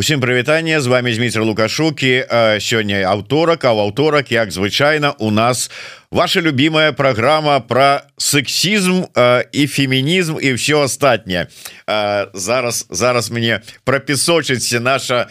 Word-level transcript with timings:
Усім 0.00 0.20
прывітанне 0.20 0.80
з 0.80 0.86
вами 0.86 1.12
Зміцер 1.12 1.44
лукашукі. 1.44 2.24
Сёння 2.56 3.04
аўторак 3.04 3.68
а 3.68 3.76
ў 3.76 3.84
аўторак 3.84 4.32
як 4.32 4.48
звычайна 4.48 5.12
у 5.20 5.28
нас 5.28 5.68
ваша 6.10 6.40
любимая 6.40 6.92
программа 6.92 7.60
про 7.60 8.00
сексізм 8.16 9.02
і 9.52 9.66
фемінізм 9.66 10.36
і 10.42 10.52
все 10.52 10.76
астатняе 10.76 11.46
зараз 12.34 12.86
зараз 12.90 13.30
мне 13.30 13.60
пропісочыць 13.84 14.80
наша 14.80 15.28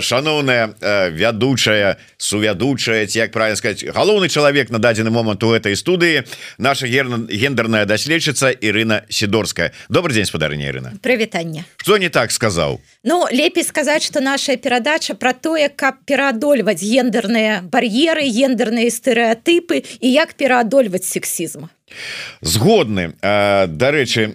шаноўная 0.00 0.68
вядучая 1.12 1.96
сувядучая 2.16 3.06
ці 3.06 3.18
як 3.18 3.32
правильно 3.32 3.56
сказать 3.56 3.84
галоўны 3.84 4.28
чалавек 4.28 4.70
на 4.70 4.78
дадзены 4.78 5.10
момант 5.10 5.44
у 5.44 5.52
этой 5.52 5.76
студыі 5.76 6.24
наша 6.58 6.86
гендерная 6.86 7.84
даследчыца 7.84 8.50
Ірына 8.50 9.04
сидорская. 9.08 9.72
Добрый 9.88 10.14
день 10.14 10.24
спадарня 10.24 10.66
Ірына. 10.68 10.92
Прывітанне 11.02 11.64
что 11.76 11.98
не 11.98 12.08
так 12.08 12.32
сказал 12.32 12.80
Ну 13.04 13.26
лепей 13.30 13.64
сказать 13.64 14.02
что 14.02 14.20
наша 14.20 14.56
перадача 14.56 15.14
про 15.14 15.34
тое 15.34 15.68
каб 15.68 15.96
пераадольваць 16.06 16.82
гендерныя 16.82 17.60
бар'еры 17.62 18.24
гендерныя 18.24 18.88
стэеатыпы 18.90 19.84
і 20.00 20.05
як 20.12 20.34
пераадольваць 20.34 21.06
сексізм? 21.06 21.66
Згодны. 22.42 23.14
Дарэчы 23.22 24.34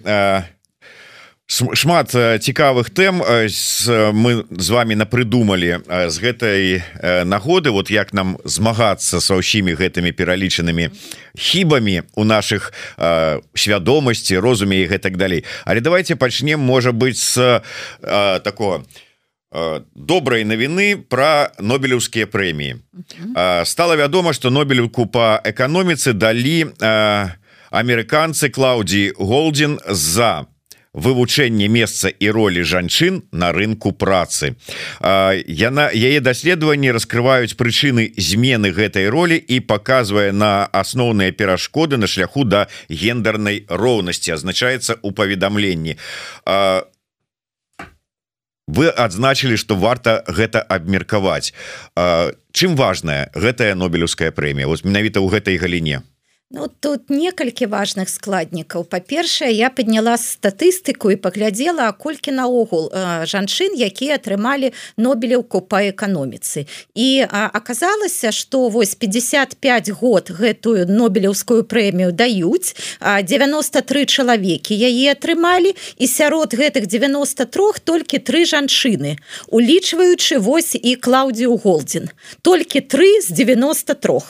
шмат 1.52 2.08
цікавых 2.40 2.88
тэм 2.96 3.20
мы 4.16 4.44
з 4.48 4.68
вами 4.72 4.96
напрыдумалі 4.96 5.84
з 5.84 6.16
гэтай 6.16 6.80
нагоды. 7.28 7.68
Вот 7.68 7.90
як 7.90 8.14
нам 8.16 8.38
змагацца 8.44 9.20
са 9.20 9.36
ўсімі 9.36 9.76
гэтымі 9.76 10.16
пералічанымі 10.16 10.88
хібамі 11.36 12.08
у 12.16 12.24
наших 12.24 12.72
свядомасці 13.52 14.38
розуме 14.38 14.80
і 14.80 14.88
гэтак 14.88 15.20
далей. 15.20 15.44
Але 15.68 15.80
давайте 15.84 16.16
пачнем 16.16 16.60
можа 16.60 16.92
быть 16.92 17.18
с 17.18 17.60
такого 18.00 18.84
добрай 19.94 20.44
навіны 20.44 20.96
про 21.08 21.52
нобелеўскія 21.60 22.26
прэміі 22.26 22.80
стала 23.64 23.96
вядома 23.96 24.32
что 24.32 24.50
нобелевку 24.50 25.06
по 25.06 25.40
эканоміцы 25.44 26.12
далі 26.12 26.72
амерыканцы 27.72 28.48
Клаўдзі 28.48 29.12
голдзін 29.16 29.80
за 29.88 30.46
вывучэнне 30.92 31.68
месца 31.68 32.08
і 32.12 32.30
ролі 32.30 32.62
жанчын 32.62 33.22
на 33.32 33.52
рынку 33.52 33.92
працы. 33.92 34.54
Яна 35.00 35.88
яе 35.88 36.20
даследаванні 36.20 36.92
раскрываюць 36.92 37.56
прычыны 37.56 38.12
змены 38.16 38.72
гэтай 38.76 39.08
ролі 39.08 39.40
і 39.40 39.60
показвае 39.64 40.32
на 40.32 40.68
асноўныя 40.68 41.32
перашкоды 41.32 41.96
на 41.96 42.06
шляху 42.06 42.44
да 42.44 42.68
гендернай 42.92 43.64
роўнасці 43.68 44.36
азначаецца 44.36 45.00
у 45.02 45.12
паведамленні 45.12 45.96
вы 48.72 48.88
адзначылі 48.88 49.60
что 49.60 49.76
варта 49.76 50.24
гэта 50.26 50.64
абмеркаваць. 50.64 51.52
Чым 52.52 52.76
важная 52.76 53.28
гэтая 53.36 53.76
нобелевская 53.76 54.32
прэмія? 54.32 54.66
Вот 54.66 54.84
менавіта 54.84 55.20
ў 55.20 55.28
гэтай 55.28 55.60
галіне 55.60 56.00
Ну, 56.54 56.68
тут 56.80 57.08
некалькі 57.08 57.64
важных 57.72 58.10
складнікаў 58.12 58.84
па-першае 58.84 59.48
я 59.56 59.70
подняла 59.72 60.18
статыстыку 60.20 61.08
і 61.08 61.16
паглядзела 61.16 61.86
колькі 61.96 62.34
наогул 62.36 62.90
жанчын 63.24 63.72
якія 63.72 64.20
атрымалі 64.20 64.72
нобелеўку 65.00 65.62
по 65.64 65.80
эканоміцы 65.80 66.66
і 66.92 67.24
аказалася 67.30 68.32
что 68.36 68.68
вось 68.68 68.92
55 68.94 69.88
год 69.96 70.28
гэтую 70.28 70.84
нобелеўскую 70.92 71.64
прэмію 71.64 72.12
даюць 72.12 72.76
93 73.00 74.04
чалавекі 74.04 74.76
яе 74.76 75.16
атрымалі 75.16 75.72
і 75.96 76.06
сярод 76.06 76.52
гэтых 76.52 76.84
93 76.84 77.80
толькі 77.88 78.20
тры 78.20 78.44
жанчыны 78.44 79.16
улічваючы 79.48 80.36
вось 80.36 80.76
і 80.76 80.96
клаудзію 81.00 81.56
голдзін. 81.56 82.12
Толькі 82.42 82.84
тры 82.84 83.24
з 83.24 83.32
93 83.32 84.20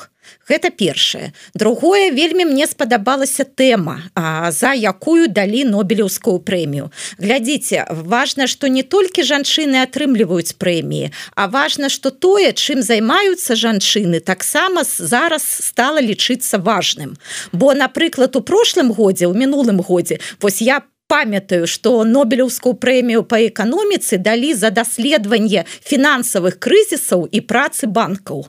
гэта 0.48 0.70
першае. 0.70 1.32
Другое 1.54 2.10
вельмі 2.10 2.44
мне 2.44 2.66
спадабалася 2.66 3.44
тэма 3.44 3.98
а, 4.14 4.50
за 4.50 4.72
якую 4.74 5.28
далі 5.28 5.64
нобелеўскую 5.64 6.38
прэмію. 6.40 6.90
Глядзіце 7.18 7.86
важно 7.90 8.46
что 8.46 8.68
не 8.68 8.82
толькі 8.82 9.22
жанчыны 9.22 9.82
атрымліваюць 9.82 10.56
прэміі 10.58 11.12
а 11.34 11.48
важно 11.48 11.88
что 11.88 12.10
тое 12.10 12.52
чым 12.52 12.82
займаюцца 12.82 13.54
жанчыны 13.54 14.20
таксама 14.20 14.84
зараз 14.84 15.42
стала 15.42 16.00
лічыцца 16.00 16.58
важным. 16.58 17.18
Бо 17.52 17.74
напрыклад 17.74 18.36
у 18.36 18.40
прошлым 18.40 18.92
годзе 18.92 19.26
у 19.26 19.34
мінулым 19.34 19.80
годзе 19.80 20.20
вось 20.40 20.62
я 20.62 20.82
памятаю 21.12 21.66
что 21.66 22.04
нобелеўскую 22.04 22.74
прэмію 22.74 23.24
по 23.28 23.36
эканоміцы 23.36 24.16
далі 24.16 24.54
за 24.54 24.70
даследаванне 24.70 25.64
фінансавых 25.84 26.56
крызісаў 26.56 27.28
і 27.28 27.44
працы 27.52 27.86
банкаў 27.86 28.46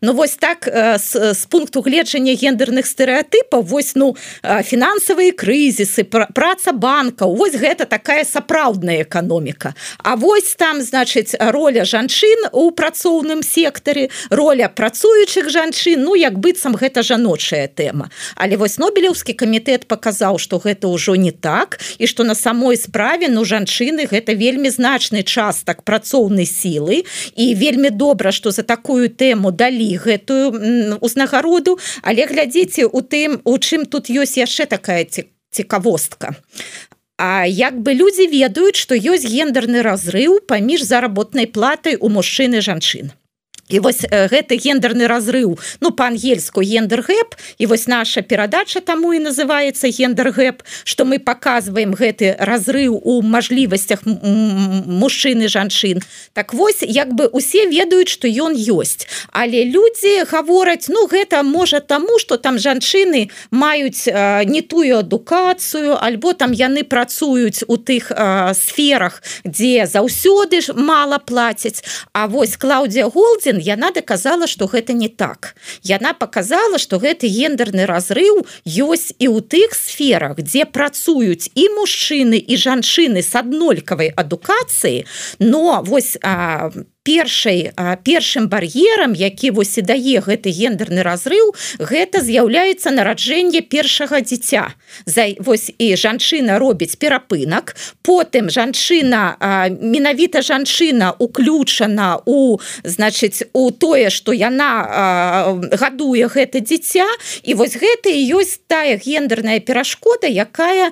Ну 0.00 0.12
вось 0.12 0.36
так 0.36 0.68
э, 0.68 0.98
з 0.98 1.46
пункту 1.46 1.82
гледжання 1.82 2.32
гендерных 2.32 2.86
стэеатыпаў 2.86 3.62
вось 3.62 3.94
ну 3.94 4.14
фінансавыя 4.42 5.32
крызісы 5.32 6.04
праца 6.04 6.72
банка 6.72 7.26
вось 7.26 7.54
гэта 7.54 7.84
такая 7.84 8.24
сапраўдная 8.24 9.02
эканоміка. 9.02 9.74
А 9.98 10.16
вось 10.16 10.54
там 10.54 10.80
значыць 10.80 11.34
роля 11.38 11.84
жанчын 11.84 12.50
у 12.52 12.70
працоўным 12.70 13.42
сектары 13.42 14.10
роля 14.30 14.68
працуючых 14.68 15.50
жанчын 15.50 16.06
Ну 16.06 16.14
як 16.14 16.38
быццам 16.38 16.76
гэта 16.76 17.02
жаночая 17.02 17.68
тэма. 17.68 18.10
Але 18.36 18.56
вось 18.56 18.78
нобелеўскі 18.78 19.32
камітэт 19.32 19.88
паказаў 19.88 20.38
што 20.38 20.58
гэта 20.62 20.88
ўжо 20.88 21.16
не 21.16 21.32
так 21.32 21.80
і 21.98 22.06
што 22.06 22.24
на 22.24 22.34
самой 22.34 22.76
справе 22.76 23.28
ну 23.28 23.44
жанчыны 23.44 24.06
гэта 24.06 24.32
вельмі 24.32 24.70
значны 24.70 25.22
частак 25.22 25.82
працоўнай 25.82 26.46
сілы 26.46 27.04
і 27.34 27.54
вельмі 27.54 27.90
добра 27.90 28.32
што 28.32 28.50
за 28.50 28.62
такую 28.62 29.08
тэму 29.10 29.50
далі 29.50 29.75
далі 29.76 29.96
гэтую 29.96 30.98
узнагароду. 31.00 31.78
Але 32.02 32.26
глядзіце 32.26 32.86
у 32.86 33.00
тым 33.00 33.40
у 33.44 33.58
чым 33.58 33.84
тут 33.84 34.08
ёсць 34.08 34.40
яшчэ 34.40 34.66
такая 34.66 35.04
цікавостка. 35.52 36.34
А 37.18 37.46
як 37.46 37.80
бы 37.80 37.94
людзі 37.94 38.28
ведаюць 38.28 38.76
што 38.76 38.94
ёсць 38.96 39.24
гендерны 39.24 39.82
разрыў 39.82 40.40
паміж 40.48 40.84
заработнай 40.84 41.46
платай 41.46 41.96
у 41.96 42.08
мужчыны 42.08 42.60
жанчын 42.60 43.12
і 43.68 43.80
вось 43.80 44.06
гэты 44.06 44.56
гендерны 44.56 45.06
разрыў. 45.10 45.58
Ну 45.80 45.90
по-ангельску 45.90 46.62
гендер 46.62 47.02
гэп 47.02 47.34
і 47.58 47.66
вось 47.66 47.86
наша 47.86 48.22
перадача 48.22 48.80
таму 48.80 49.12
і 49.12 49.18
называется 49.18 49.90
гендер 49.90 50.30
гэп 50.30 50.62
что 50.84 51.04
мы 51.04 51.18
показываем 51.18 51.94
гэты 51.94 52.36
разрыў 52.38 53.00
у 53.02 53.22
мажлівасцях 53.22 54.06
мужчыны 54.06 55.48
жанчын. 55.48 56.02
Так 56.32 56.54
вось 56.54 56.82
як 56.82 57.14
бы 57.14 57.26
усе 57.26 57.66
ведаюць 57.66 58.08
что 58.08 58.28
ён 58.28 58.54
ёсць. 58.54 59.06
Але 59.32 59.64
людзі 59.66 60.30
гавораць 60.30 60.86
ну 60.88 61.06
гэта 61.10 61.42
можа 61.42 61.80
таму 61.80 62.18
что 62.18 62.38
там 62.38 62.58
жанчыны 62.58 63.30
маюць 63.50 64.06
э, 64.06 64.44
не 64.46 64.62
тую 64.62 64.98
адукацыю 64.98 65.98
альбо 65.98 66.34
там 66.34 66.52
яны 66.52 66.84
працуюць 66.84 67.66
у 67.66 67.76
тых 67.76 68.12
э, 68.14 68.54
сферах 68.54 69.22
дзе 69.44 69.90
заўсёды 69.90 70.62
ж 70.62 70.72
мало 70.74 71.18
плацяць. 71.18 71.82
А 72.12 72.26
вось 72.26 72.56
Клаудзія 72.56 73.10
голдзін 73.10 73.55
Ген 73.56 73.76
яна 73.76 73.90
доказала 73.90 74.46
что 74.46 74.66
гэта 74.66 74.92
не 74.92 75.08
так. 75.08 75.56
Яна 75.82 76.12
показала 76.12 76.78
что 76.78 76.98
гэты 76.98 77.26
гендерны 77.26 77.86
разрыв 77.86 78.44
ёсць 78.64 79.12
і 79.18 79.26
ў 79.28 79.40
тых 79.40 79.74
сферах 79.74 80.36
дзе 80.36 80.64
працуюць 80.64 81.50
і 81.54 81.68
мужчыны 81.76 82.36
і 82.36 82.56
жанчыны 82.56 83.22
с 83.22 83.34
аднолькавай 83.34 84.08
адукацыі 84.08 85.06
но 85.38 85.82
вось 85.84 86.16
по 86.20 86.72
першай 87.06 87.70
першым 88.02 88.48
бар'ерам 88.50 89.14
які 89.14 89.54
вось 89.54 89.78
і 89.78 89.82
дае 89.86 90.18
гэты 90.26 90.50
гендерны 90.50 91.06
разрыў 91.06 91.54
гэта 91.78 92.18
з'яўляецца 92.18 92.90
нараджэнне 92.90 93.62
першага 93.62 94.20
дзіця. 94.26 94.74
За 95.06 95.30
вось 95.38 95.70
і 95.78 95.94
жанчына 95.94 96.58
робіць 96.58 96.98
перапынак 96.98 97.76
потым 98.02 98.50
жанчына 98.50 99.38
менавіта 99.78 100.42
жанчына 100.42 101.14
уключана 101.22 102.18
у 102.26 102.58
значыць 102.82 103.46
у 103.52 103.70
тое 103.70 104.10
что 104.10 104.34
яна 104.34 105.62
гадуе 105.70 106.26
гэта 106.26 106.58
дзіця. 106.58 107.06
І 107.46 107.54
вось 107.54 107.78
гэта 107.78 108.10
і 108.10 108.26
ёсць 108.34 108.58
тая 108.66 108.98
гендерная 108.98 109.60
перашкода 109.60 110.26
якая 110.26 110.90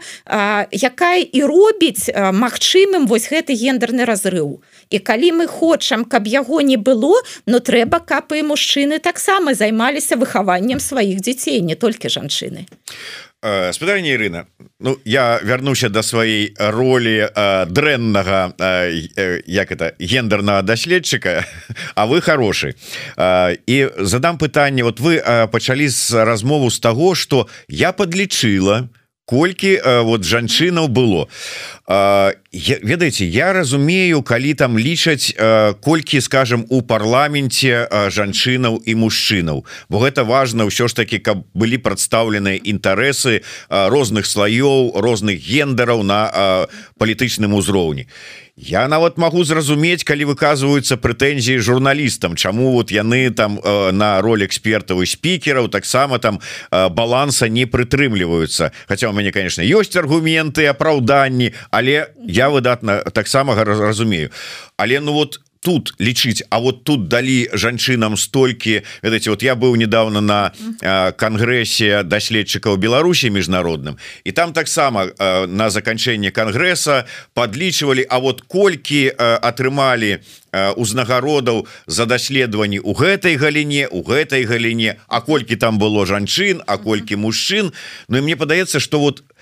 якая 0.71 1.23
і 1.27 1.43
робіць 1.43 2.07
магчымым 2.15 3.11
вось 3.11 3.27
гэты 3.27 3.59
гендерны 3.59 4.07
разрыў 4.07 4.63
і 4.91 4.99
калі 4.99 5.33
мы 5.33 5.47
хочам 5.47 6.05
каб 6.05 6.27
яго 6.27 6.61
не 6.61 6.77
было 6.77 7.15
но 7.47 7.61
трэба 7.61 8.01
каб 8.01 8.33
і 8.33 8.43
мужчыны 8.43 8.99
таксама 8.99 9.55
займаліся 9.55 10.17
выхаваннем 10.17 10.81
сваіх 10.81 11.21
дзяцей 11.21 11.61
не 11.61 11.75
толькі 11.75 12.09
жанчыны. 12.09 12.67
Э, 13.45 13.73
спадарня 13.73 14.15
Ірына. 14.15 14.47
Ну 14.81 14.99
я 15.05 15.39
вярнуся 15.45 15.89
до 15.89 16.01
сваёй 16.01 16.55
ролі 16.59 17.29
э, 17.29 17.67
дрэннага 17.67 18.55
э, 18.59 19.43
як 19.47 19.71
это 19.71 19.93
гендернага 19.99 20.63
даследчыка 20.63 21.45
А 21.95 22.07
вы 22.07 22.23
хорошы 22.23 22.75
э, 23.17 23.57
і 23.67 23.89
задам 23.99 24.39
пытанне. 24.39 24.83
Вот 24.83 24.99
вы 24.99 25.21
э, 25.21 25.47
пачалі 25.49 25.89
з 25.89 26.25
размову 26.25 26.71
з 26.71 26.81
таго 26.81 27.15
что 27.15 27.47
я 27.69 27.93
подлічыла 27.93 28.89
колькі 29.27 29.77
э, 29.77 30.01
вот 30.01 30.25
жанчынаў 30.25 30.89
было. 30.89 31.29
Э, 31.87 32.33
ведаеце 32.55 33.27
я 33.27 33.53
разумею 33.53 34.23
калі 34.23 34.55
там 34.55 34.79
лічаць 34.79 35.35
колькі 35.83 36.21
скажем 36.21 36.67
у 36.71 36.83
парламенце 36.83 37.89
жанчынаў 38.15 38.79
і 38.87 38.95
мужчынаў. 38.95 39.67
Бо 39.91 39.99
гэта 39.99 40.23
важно 40.23 40.71
ўсё 40.71 40.87
ж 40.87 40.95
таки 40.95 41.19
каб 41.19 41.43
былі 41.55 41.83
прадстаўленыя 41.83 42.63
інтарэсы 42.63 43.43
розных 43.69 44.27
слоёў 44.31 44.95
розных 45.03 45.43
гендараў 45.43 46.07
на 46.07 46.71
палітычным 46.99 47.59
узроўні. 47.59 48.07
Я 48.57 48.87
нават 48.87 49.19
могу 49.19 49.43
зразумець 49.43 50.07
калі 50.07 50.31
выказваюцца 50.31 50.95
прэтэнзіі 50.95 51.59
журналістам 51.59 52.37
Чаму 52.39 52.71
вот 52.71 52.95
яны 52.95 53.35
там 53.35 53.59
на 53.91 54.23
роль 54.23 54.47
экспертаў 54.47 55.03
і 55.03 55.11
спікераў 55.11 55.67
таксама 55.67 56.23
там 56.23 56.39
баланса 56.71 57.49
не 57.51 57.67
прытрымліваюцца. 57.67 58.71
Хаця 58.87 59.11
у 59.11 59.13
мяне 59.13 59.35
конечно 59.35 59.67
ёсць 59.67 59.99
аргументы 59.99 60.71
апраўданні 60.71 61.51
але 61.75 62.15
я 62.23 62.44
выдатна 62.49 63.03
таксама 63.13 63.55
разумею. 63.55 64.31
Але 64.77 65.01
ну 65.01 65.13
вот 65.13 65.41
тут 65.65 65.95
лічыць 65.99 66.45
А 66.51 66.59
вот 66.59 66.85
тут 66.85 67.09
далі 67.09 67.49
жанчынам 67.53 68.17
столькі. 68.17 68.83
Ведаце 69.03 69.31
вот 69.31 69.43
я 69.43 69.57
быў 69.57 69.77
недавно 69.77 70.21
на 70.21 70.53
кангрэсе 71.17 72.05
даследчыкаў 72.05 72.77
Беларусі 72.77 73.31
міжнародным 73.31 73.97
і 74.25 74.33
там 74.33 74.53
таксама 74.53 75.09
на 75.49 75.71
заканчэнне 75.71 76.31
кангрэса 76.31 77.09
подлічвалі 77.35 78.07
А 78.11 78.19
вот 78.19 78.43
колькі 78.43 79.09
атрымалі 79.19 80.21
узнагародаў 80.77 81.67
за 81.87 82.05
даследаванні 82.07 82.79
у 82.79 82.93
гэтай 82.93 83.41
галіне 83.41 83.89
у 83.89 84.05
гэтай 84.05 84.45
галіне 84.45 85.01
А 85.09 85.21
колькі 85.21 85.57
там 85.57 85.79
было 85.79 86.05
жанчын 86.07 86.61
А 86.67 86.77
колькі 86.77 87.17
мужчын. 87.17 87.73
Ну 88.09 88.19
і 88.19 88.21
мне 88.21 88.37
падаецца 88.37 88.81
что 88.81 89.01
вот 89.01 89.21
у 89.21 89.33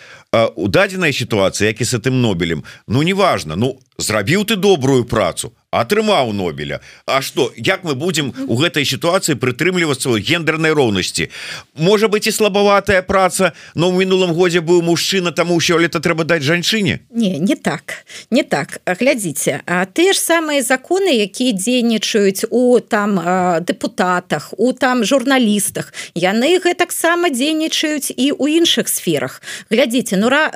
дадзенай 0.57 1.13
сітуацыі 1.13 1.67
які 1.67 1.85
с 1.85 1.95
этим 1.95 2.21
нобелем 2.21 2.65
Ну 2.89 3.03
неважно 3.03 3.57
Ну 3.57 3.79
зрабіў 4.03 4.45
ты 4.45 4.57
добрую 4.57 5.05
працу 5.05 5.53
атрымаў 5.73 6.33
нобеля. 6.33 6.81
А 7.07 7.23
что 7.23 7.51
як 7.57 7.83
мы 7.83 7.95
будем 7.95 8.33
у 8.47 8.57
гэтай 8.61 8.85
сітуацыі 8.85 9.41
прытрымлівацца 9.41 10.21
гендернай 10.21 10.73
роўнасці? 10.73 11.33
Можа 11.75 12.09
быть 12.09 12.27
і 12.27 12.31
слабаватая 12.31 13.01
праца 13.03 13.57
но 13.75 13.89
ў 13.89 14.05
мінулым 14.05 14.37
годзе 14.37 14.61
быў 14.61 14.85
мужчына 14.85 15.33
таму 15.33 15.57
ўсё 15.57 15.81
лета 15.81 15.99
трэба 16.05 16.29
даць 16.29 16.45
жанчыне? 16.45 17.09
Не 17.09 17.41
не 17.41 17.57
так 17.57 18.05
не 18.31 18.45
так. 18.45 18.85
Глядзіце 18.85 19.65
А 19.65 19.89
ты 19.89 20.13
ж 20.13 20.21
самыя 20.21 20.61
законы 20.61 21.09
якія 21.09 21.57
дзейнічаюць 21.57 22.53
у 22.53 22.77
там 22.85 23.17
депутатах 23.65 24.53
у 24.61 24.77
там 24.77 25.05
журналістах 25.09 25.97
яны 26.13 26.61
гэтаксама 26.61 27.33
дзейнічаюць 27.33 28.13
і 28.13 28.37
у 28.37 28.45
іншых 28.45 28.93
сферах. 28.93 29.41
Глядзіце 29.73 30.21
ну 30.21 30.29
ра 30.29 30.53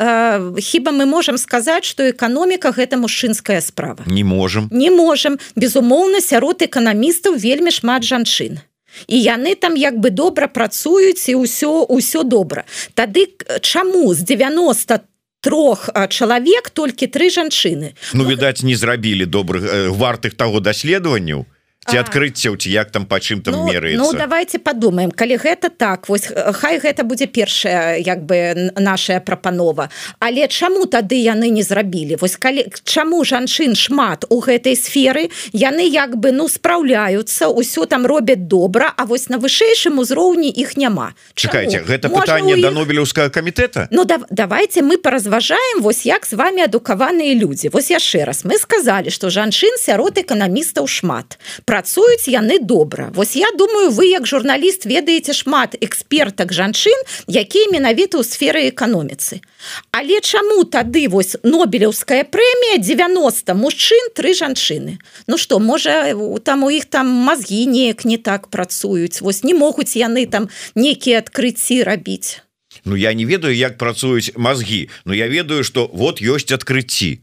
хіба 0.61 0.93
мы 0.93 1.09
можемм 1.09 1.41
сказаць 1.41 1.89
что 1.89 2.05
эканоміка 2.05 2.69
гэта 2.77 3.01
мужчынская 3.37 3.61
справа. 3.61 4.03
Не 4.07 4.25
можем. 4.25 4.69
Не 4.71 4.91
можем. 4.91 5.39
Безумоўна 5.57 6.21
сярод 6.21 6.63
эканамістаў 6.63 7.37
вельмі 7.37 7.71
шмат 7.71 8.05
жанчын. 8.05 8.61
І 9.09 9.17
яны 9.21 9.55
там 9.55 9.77
як 9.77 9.99
бы 9.99 10.11
добра 10.11 10.49
працуюць 10.49 11.29
і 11.29 11.45
ўсё 11.45 11.87
ўсё 11.89 12.25
добра. 12.25 12.65
Тады 12.95 13.29
чаму 13.61 14.15
з 14.15 14.25
90 14.25 15.01
трох 15.43 15.91
чалавек 16.09 16.71
толькі 16.71 17.07
тры 17.07 17.29
жанчыны? 17.29 17.93
Ну 18.15 18.25
відаць 18.25 18.63
не 18.63 18.75
зрабілі 18.75 19.27
добрых 19.27 19.93
вартых 19.93 20.35
таго 20.35 20.61
даследаванняў 20.61 21.45
ці 21.89 21.97
адкрыццяў 22.03 22.57
ці 22.57 22.71
як 22.71 22.91
там 22.91 23.07
па 23.07 23.21
чым 23.21 23.41
там 23.43 23.55
ну, 23.55 23.67
меры 23.71 23.95
Ну 23.97 24.13
давайте 24.13 24.59
подумаем 24.59 25.11
калі 25.11 25.37
гэта 25.39 25.71
так 25.71 26.09
вось 26.09 26.29
хай 26.31 26.79
гэта 26.83 27.05
будзе 27.05 27.27
першая 27.27 27.99
як 27.99 28.25
бы 28.27 28.71
наша 28.77 29.21
прапанова. 29.21 29.91
Але 30.19 30.49
чаму 30.49 30.87
тады 30.87 31.17
яны 31.17 31.51
не 31.51 31.63
зрабілі? 31.63 32.19
Вось 32.21 32.37
калі 32.37 32.67
чаму 32.85 33.25
жанчын 33.25 33.75
шмат 33.75 34.27
у 34.29 34.41
гэтай 34.41 34.77
сферы 34.77 35.31
яны 35.53 35.87
як 35.87 36.17
бы 36.17 36.33
ну 36.33 36.49
спраўляюцца 36.49 37.49
ўсё 37.49 37.87
там 37.87 38.07
робяць 38.07 38.47
добра 38.47 38.93
А 38.97 39.05
вось 39.05 39.29
на 39.29 39.39
вышэйшым 39.39 39.99
узроўні 39.99 40.49
іх 40.49 40.77
няма. 40.77 41.13
Чакайте 41.35 41.85
гэта 41.85 42.09
пытанне 42.09 42.57
іх... 42.57 42.63
да 42.63 42.71
нобелеўскага 42.71 43.29
камітэта? 43.29 43.89
Ну 43.91 44.05
да, 44.05 44.19
давайте 44.31 44.83
мы 44.83 44.97
паразважаем 44.99 45.83
вось 45.83 46.07
як 46.07 46.27
з 46.27 46.33
вами 46.33 46.65
адукаваныя 46.65 47.35
людзі. 47.35 47.69
Вось 47.69 47.91
яшчэ 47.91 48.25
раз. 48.25 48.45
Мы 48.45 48.59
сказали 48.59 49.11
что 49.11 49.31
жанчын 49.31 49.77
сярод 49.79 50.19
эканамістаў 50.19 50.87
шмат. 50.89 51.39
Про 51.65 51.76
працуюць 51.77 52.25
яны 52.33 52.57
добра. 52.59 53.13
Вось 53.13 53.37
я 53.37 53.53
думаю 53.53 53.91
вы 53.93 54.09
як 54.09 54.25
журналіст 54.27 54.89
ведаеце 54.89 55.37
шмат 55.37 55.77
экспертак 55.85 56.49
жанчын 56.57 56.97
якія 57.29 57.69
менавіта 57.69 58.17
ў 58.17 58.25
сферы 58.25 58.73
эканоміцы. 58.73 59.45
Але 59.93 60.25
чаму 60.25 60.65
тады 60.65 61.05
вось 61.13 61.37
нобелеўская 61.45 62.25
прэмія 62.25 62.81
90 62.81 63.53
мужчын 63.53 64.09
тры 64.17 64.33
жанчыны? 64.33 64.97
Ну 65.29 65.37
что 65.37 65.61
можа 65.61 66.17
там 66.41 66.65
у 66.65 66.73
іх 66.73 66.89
там 66.89 67.13
мазгі 67.13 67.69
неяк 67.69 68.09
не 68.09 68.17
так 68.17 68.49
працуюць. 68.49 69.21
Вось 69.21 69.45
не 69.45 69.53
могуць 69.53 70.01
яны 70.01 70.25
там 70.25 70.49
нейкія 70.73 71.21
адкрыцці 71.21 71.85
рабіць. 71.85 72.41
Ну 72.89 72.97
я 72.97 73.13
не 73.13 73.29
ведаю 73.29 73.53
як 73.53 73.77
працуюць 73.77 74.33
мазгі 74.33 74.89
но 75.05 75.13
я 75.13 75.29
ведаю 75.29 75.61
что 75.61 75.91
вот 75.93 76.25
ёсць 76.25 76.57
адкрыцці 76.57 77.21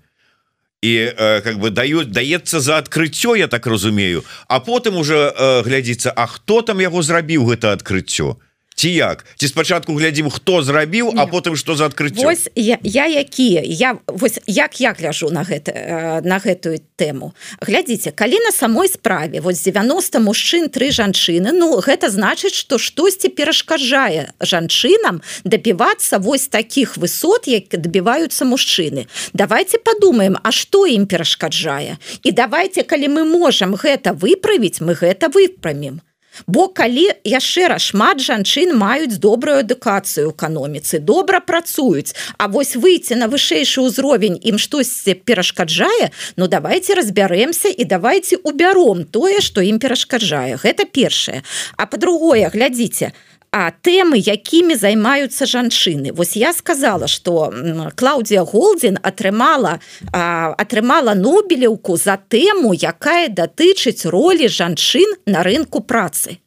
і 0.83 1.15
э, 1.15 1.41
как 1.41 1.59
бы 1.63 1.71
даюць 1.71 2.11
даецца 2.11 2.59
за 2.59 2.77
адкрыццё 2.83 3.35
я 3.39 3.47
так 3.47 3.67
разумею. 3.67 4.23
А 4.47 4.59
потым 4.59 4.97
уже 4.97 5.31
э, 5.31 5.63
глядзіцца 5.63 6.11
А 6.11 6.27
хто 6.27 6.61
там 6.61 6.83
яго 6.83 7.01
зрабіў 7.01 7.47
гэта 7.47 7.71
адкрыццё 7.71 8.35
ці 8.75 8.89
як? 8.89 9.25
Ці 9.35 9.47
спачатку 9.47 9.95
глядзім 9.95 10.29
хто 10.29 10.63
зрабіў 10.63 11.13
а 11.17 11.25
потым 11.27 11.55
что 11.55 11.75
за 11.75 11.85
адкрыццё? 11.85 12.23
Вось 12.23 12.49
я, 12.55 12.77
я 12.83 13.07
якія? 13.07 13.61
Я 13.65 13.97
вось 14.07 14.39
як 14.47 14.81
я 14.81 14.93
гляжу 14.93 15.29
на 15.29 15.43
гэта 15.43 15.71
э, 15.71 16.21
на 16.21 16.39
гэтую 16.39 16.79
тэму? 16.95 17.33
Глядзіце 17.61 18.11
калі 18.11 18.39
на 18.39 18.51
самой 18.51 18.87
справе 18.87 19.41
вось 19.41 19.61
90 19.61 20.19
мужчын 20.19 20.69
тры 20.69 20.91
жанчыны 20.91 21.51
Ну 21.53 21.79
гэта 21.81 22.09
значыць 22.09 22.55
что 22.55 22.77
штосьці 22.77 23.29
перашкаджае 23.29 24.33
жанчынам 24.39 25.21
дабівацца 25.43 26.17
вось 26.17 26.47
таких 26.47 26.97
высот 26.97 27.47
як 27.47 27.69
дабіваюцца 27.69 28.45
мужчыны. 28.45 29.07
Давайте 29.33 29.77
подумаем 29.77 30.37
А 30.43 30.51
что 30.51 30.87
ім 30.87 31.05
перашкаджае? 31.07 31.97
І 32.23 32.31
давайте 32.31 32.83
калі 32.83 33.07
мы 33.07 33.23
можем 33.25 33.75
гэта 33.75 34.13
выправіць 34.13 34.81
мы 34.81 34.93
гэта 34.93 35.29
выпрамім 35.29 36.01
Бо 36.47 36.67
калі 36.67 37.07
яшчэ 37.23 37.67
раз 37.73 37.89
шмат 37.93 38.21
жанчын 38.21 38.73
маюць 38.77 39.17
добрую 39.17 39.59
адукацыю 39.63 40.31
эканоміцы 40.31 40.99
добра 40.99 41.39
працуюць 41.39 42.15
А 42.37 42.47
вось 42.47 42.75
выйти 42.75 43.13
на 43.13 43.27
вышэйшы 43.27 43.85
ўзровень 43.85 44.39
ім 44.41 44.57
штосьці 44.57 45.13
перашкаджае 45.13 46.11
Ну 46.35 46.47
давайте 46.47 46.95
разбярэмся 46.95 47.69
і 47.69 47.83
давайте 47.85 48.37
убяром 48.43 49.05
тое 49.05 49.41
што 49.41 49.61
ім 49.61 49.79
перашкаджае. 49.79 50.57
Гэта 50.57 50.85
першае. 50.85 51.43
А 51.77 51.85
по-другое 51.85 52.49
глядзіце 52.49 53.11
а 53.13 53.32
а 53.53 53.69
тэмы 53.69 54.17
якімі 54.17 54.73
займаюцца 54.73 55.45
жанчыны. 55.45 56.09
Вось 56.17 56.33
я 56.35 56.53
сказала 56.53 57.07
что 57.07 57.53
Клаудія 57.95 58.41
Голдзін 58.41 58.97
атрымала 58.97 59.77
атрымала 60.11 61.13
нобелеўку 61.13 61.95
за 61.95 62.17
тэму 62.17 62.73
якая 62.73 63.29
датычыць 63.29 64.09
ролі 64.09 64.49
жанчын 64.49 65.21
на 65.29 65.45
рынку 65.45 65.85
працы. 65.85 66.41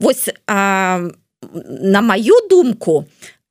Вось 0.00 0.32
а, 0.46 1.12
на 1.42 2.00
маю 2.00 2.40
думку 2.48 3.04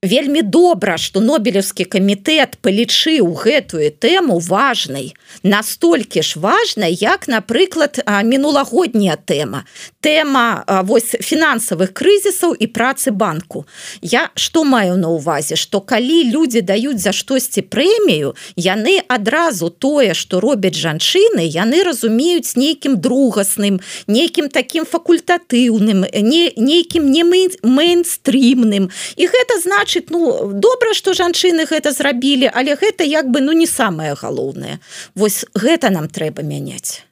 вельмі 0.03 0.41
добра 0.41 0.97
что 0.97 1.21
нобелевскі 1.25 1.81
камітэт 1.89 2.61
палічыў 2.61 3.33
гэтую 3.33 3.89
тэму 3.97 4.37
важнай 4.45 5.17
настолькі 5.41 6.21
ж 6.21 6.37
важна 6.37 6.85
як 6.85 7.25
напрыклад 7.25 7.97
мінулагодняя 8.05 9.17
тэма. 9.17 9.65
Тэма 10.05 10.61
вось 10.85 11.17
фінансавых 11.17 11.97
крызісаў 11.97 12.53
і 12.53 12.67
працы 12.69 13.09
банку. 13.09 13.65
Я 14.01 14.29
что 14.35 14.63
маю 14.63 15.01
на 15.01 15.09
увазе 15.09 15.55
что 15.55 15.81
калі 15.81 16.29
люди 16.29 16.61
даюць 16.61 17.01
за 17.01 17.09
штосьці 17.09 17.65
прэмію 17.65 18.37
яны 18.53 19.01
адразу 19.09 19.73
тое 19.73 20.13
что 20.13 20.39
робяць 20.39 20.77
жанчыны 20.77 21.41
яны 21.41 21.81
разумеюць 21.81 22.53
нейкім 22.53 23.01
другасным 23.01 23.81
нейкім 24.05 24.53
таким 24.53 24.85
факультатыўным 24.85 26.05
не 26.13 26.53
нейкім 26.53 27.09
не 27.09 27.25
мейнстрімным 27.65 28.93
і 29.17 29.25
гэта 29.25 29.57
значит 29.65 29.86
ну 30.09 30.51
добра 30.53 30.93
что 30.93 31.13
жанчыны 31.13 31.65
гэта 31.65 31.91
зрабілі 31.91 32.51
але 32.53 32.75
гэта 32.75 33.03
як 33.03 33.29
бы 33.29 33.41
ну 33.41 33.51
не 33.51 33.67
самое 33.67 34.13
галоўнае. 34.13 34.79
Вось 35.15 35.45
гэта 35.55 35.89
нам 35.89 36.09
трэба 36.09 36.43
мяняць. 36.43 37.07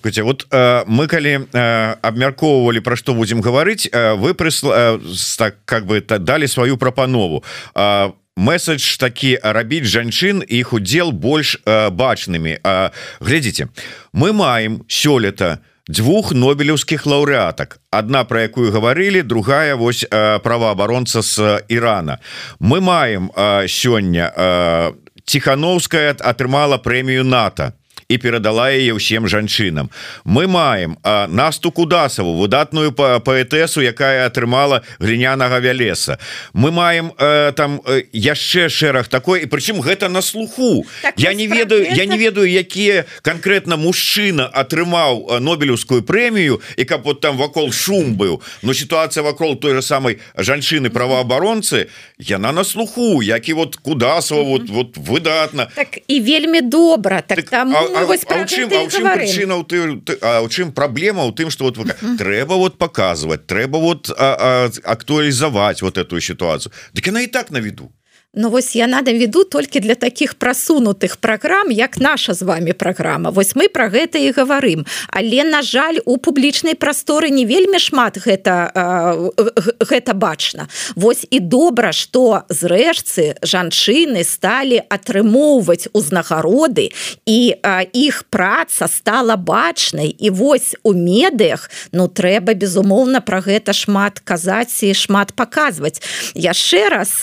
Катя, 0.00 0.24
вот 0.24 0.46
э, 0.50 0.84
мы 0.86 1.06
калі 1.06 1.46
э, 1.52 1.94
абмяркоўвалі 2.02 2.80
про 2.80 2.96
што 2.96 3.14
будем 3.14 3.40
гаварыць 3.40 3.88
э, 3.92 4.14
вы 4.14 4.34
прысла 4.34 4.98
э, 4.98 5.00
так 5.38 5.64
как 5.64 5.86
бы 5.86 6.00
та, 6.00 6.18
далі 6.18 6.48
сваю 6.48 6.76
прапанову. 6.76 7.44
Э, 7.74 8.12
месседж 8.36 8.96
такі 8.98 9.38
рабіць 9.42 9.86
жанчын 9.86 10.42
іх 10.48 10.72
удзел 10.72 11.12
больш 11.12 11.60
э, 11.64 11.90
бачнымі. 11.90 12.58
Э, 12.62 12.90
глядзіце 13.20 13.68
мы 14.12 14.32
маем 14.32 14.82
сёлета 14.88 15.62
двух 15.88 16.32
нобелеўскіх 16.32 17.06
лаўрэатак 17.06 17.78
одна 17.90 18.24
про 18.24 18.40
якую 18.40 18.72
гаварылі 18.72 19.22
другая 19.22 19.76
вось 19.76 20.04
э, 20.10 20.38
праваабаронца 20.40 21.22
з 21.22 21.60
Ірана 21.68 22.18
мы 22.58 22.80
маем 22.80 23.30
э, 23.36 23.68
сёння 23.68 24.32
э, 24.32 24.92
ціхановская 25.24 26.16
атрымала 26.20 26.78
прэмію 26.78 27.24
нато 27.24 27.72
і 28.08 28.18
перадала 28.18 28.70
яе 28.70 28.92
ўсім 28.94 29.28
жанчынам. 29.28 29.90
Мы 30.24 30.46
маем 30.46 30.96
насту 31.04 31.72
кудасаву 31.72 32.36
выдатную 32.38 32.92
па 32.92 33.20
паэтэсу 33.20 33.80
якая 33.80 34.26
атрымала 34.26 34.82
глінянага 34.98 35.58
вялеса. 35.60 36.18
Мы 36.52 36.70
маем 36.70 37.12
э, 37.18 37.52
там 37.56 37.80
яшчэ 38.12 38.68
шэраг 38.68 39.08
такой 39.08 39.44
і 39.44 39.46
прычым 39.46 39.80
гэта 39.80 40.08
на 40.08 40.22
слуху. 40.22 40.84
Так, 41.02 41.14
я 41.16 41.34
не 41.34 41.46
ведаю 41.46 41.86
я 41.90 42.06
не 42.06 42.18
ведаю 42.18 42.46
якія 42.50 43.04
конкретно 43.22 43.76
мужчына 43.76 44.48
атрымаў 44.52 45.40
нобелевскую 45.40 46.02
прэмію 46.02 46.60
і 46.76 46.84
каб 46.84 47.04
вот 47.04 47.20
там 47.20 47.36
вакол 47.36 47.72
шум 47.72 48.16
быў. 48.16 48.42
Но 48.62 48.74
сітуацыя 48.74 49.22
вакол 49.22 49.56
той 49.56 49.74
же 49.74 49.82
самой 49.82 50.18
жанчыны 50.36 50.90
праваабаронцы 50.90 51.88
яна 52.18 52.52
на 52.52 52.64
слуху 52.64 53.22
які 53.22 53.52
вот 53.52 53.76
кудасова 53.76 54.42
mm 54.42 54.46
-hmm. 54.46 54.50
вот 54.50 54.70
вот 54.70 54.96
выдатна. 54.96 55.66
Так 55.74 55.98
і 56.08 56.20
вельмі 56.20 56.60
добра 56.60 57.20
так, 57.20 57.36
так 57.36 57.50
там 57.50 57.76
а, 57.76 57.93
а, 57.94 58.04
вось, 58.06 58.24
а 58.28 58.44
чым, 58.44 58.70
а 58.72 58.90
чым 58.90 59.04
прычына 59.12 59.64
ты, 59.64 60.00
ты, 60.00 60.18
а 60.20 60.40
у 60.40 60.48
чым 60.48 60.72
праблема 60.72 61.24
у 61.24 61.32
тым 61.32 61.50
что 61.50 61.64
вот 61.64 61.96
трэба 62.18 62.54
вот 62.54 62.78
показывать 62.78 63.46
трэба 63.46 63.78
вот 63.78 64.10
актуалізаваць 64.10 65.82
вот 65.82 65.98
эту 65.98 66.20
ситуацию. 66.20 66.72
Дык 66.94 67.06
яна 67.06 67.20
і 67.20 67.26
так 67.26 67.50
на 67.50 67.60
виду 67.60 67.90
Ну 68.36 68.50
вось 68.50 68.76
я 68.76 68.86
надо 68.86 69.12
веду 69.12 69.44
толькі 69.44 69.80
для 69.80 69.94
таких 69.94 70.34
прасунутых 70.34 71.16
праграм 71.16 71.70
як 71.70 71.98
наша 71.98 72.34
з 72.34 72.42
вами 72.42 72.72
праграма. 72.72 73.30
Вось 73.30 73.54
мы 73.54 73.68
про 73.68 73.88
гэта 73.88 74.18
і 74.18 74.32
гаварым. 74.32 74.86
Але 75.08 75.44
на 75.44 75.62
жаль 75.62 75.98
у 76.04 76.18
публічнай 76.18 76.74
прасторы 76.74 77.30
не 77.30 77.46
вельмі 77.46 77.78
шмат 77.78 78.18
гэта 78.18 79.30
гэта 79.78 80.14
бачна. 80.14 80.68
Вось 80.96 81.26
і 81.30 81.38
добра 81.40 81.92
что 81.92 82.42
зрэшцы 82.48 83.38
жанчыны 83.42 84.24
сталі 84.24 84.82
атрымоўваць 84.88 85.88
узнагароды 85.92 86.90
і 87.26 87.54
іх 87.92 88.24
праца 88.30 88.88
стала 88.88 89.36
бачнай. 89.36 90.10
І 90.10 90.30
вось 90.30 90.74
у 90.82 90.92
медыях 90.92 91.70
ну 91.92 92.08
трэба 92.08 92.54
безумоўна 92.54 93.20
про 93.20 93.38
гэта 93.38 93.72
шмат 93.72 94.18
казаць 94.18 94.82
і 94.82 94.94
шмат 94.94 95.32
паказваць. 95.38 96.02
Яшчэ 96.34 96.88
раз 96.90 97.22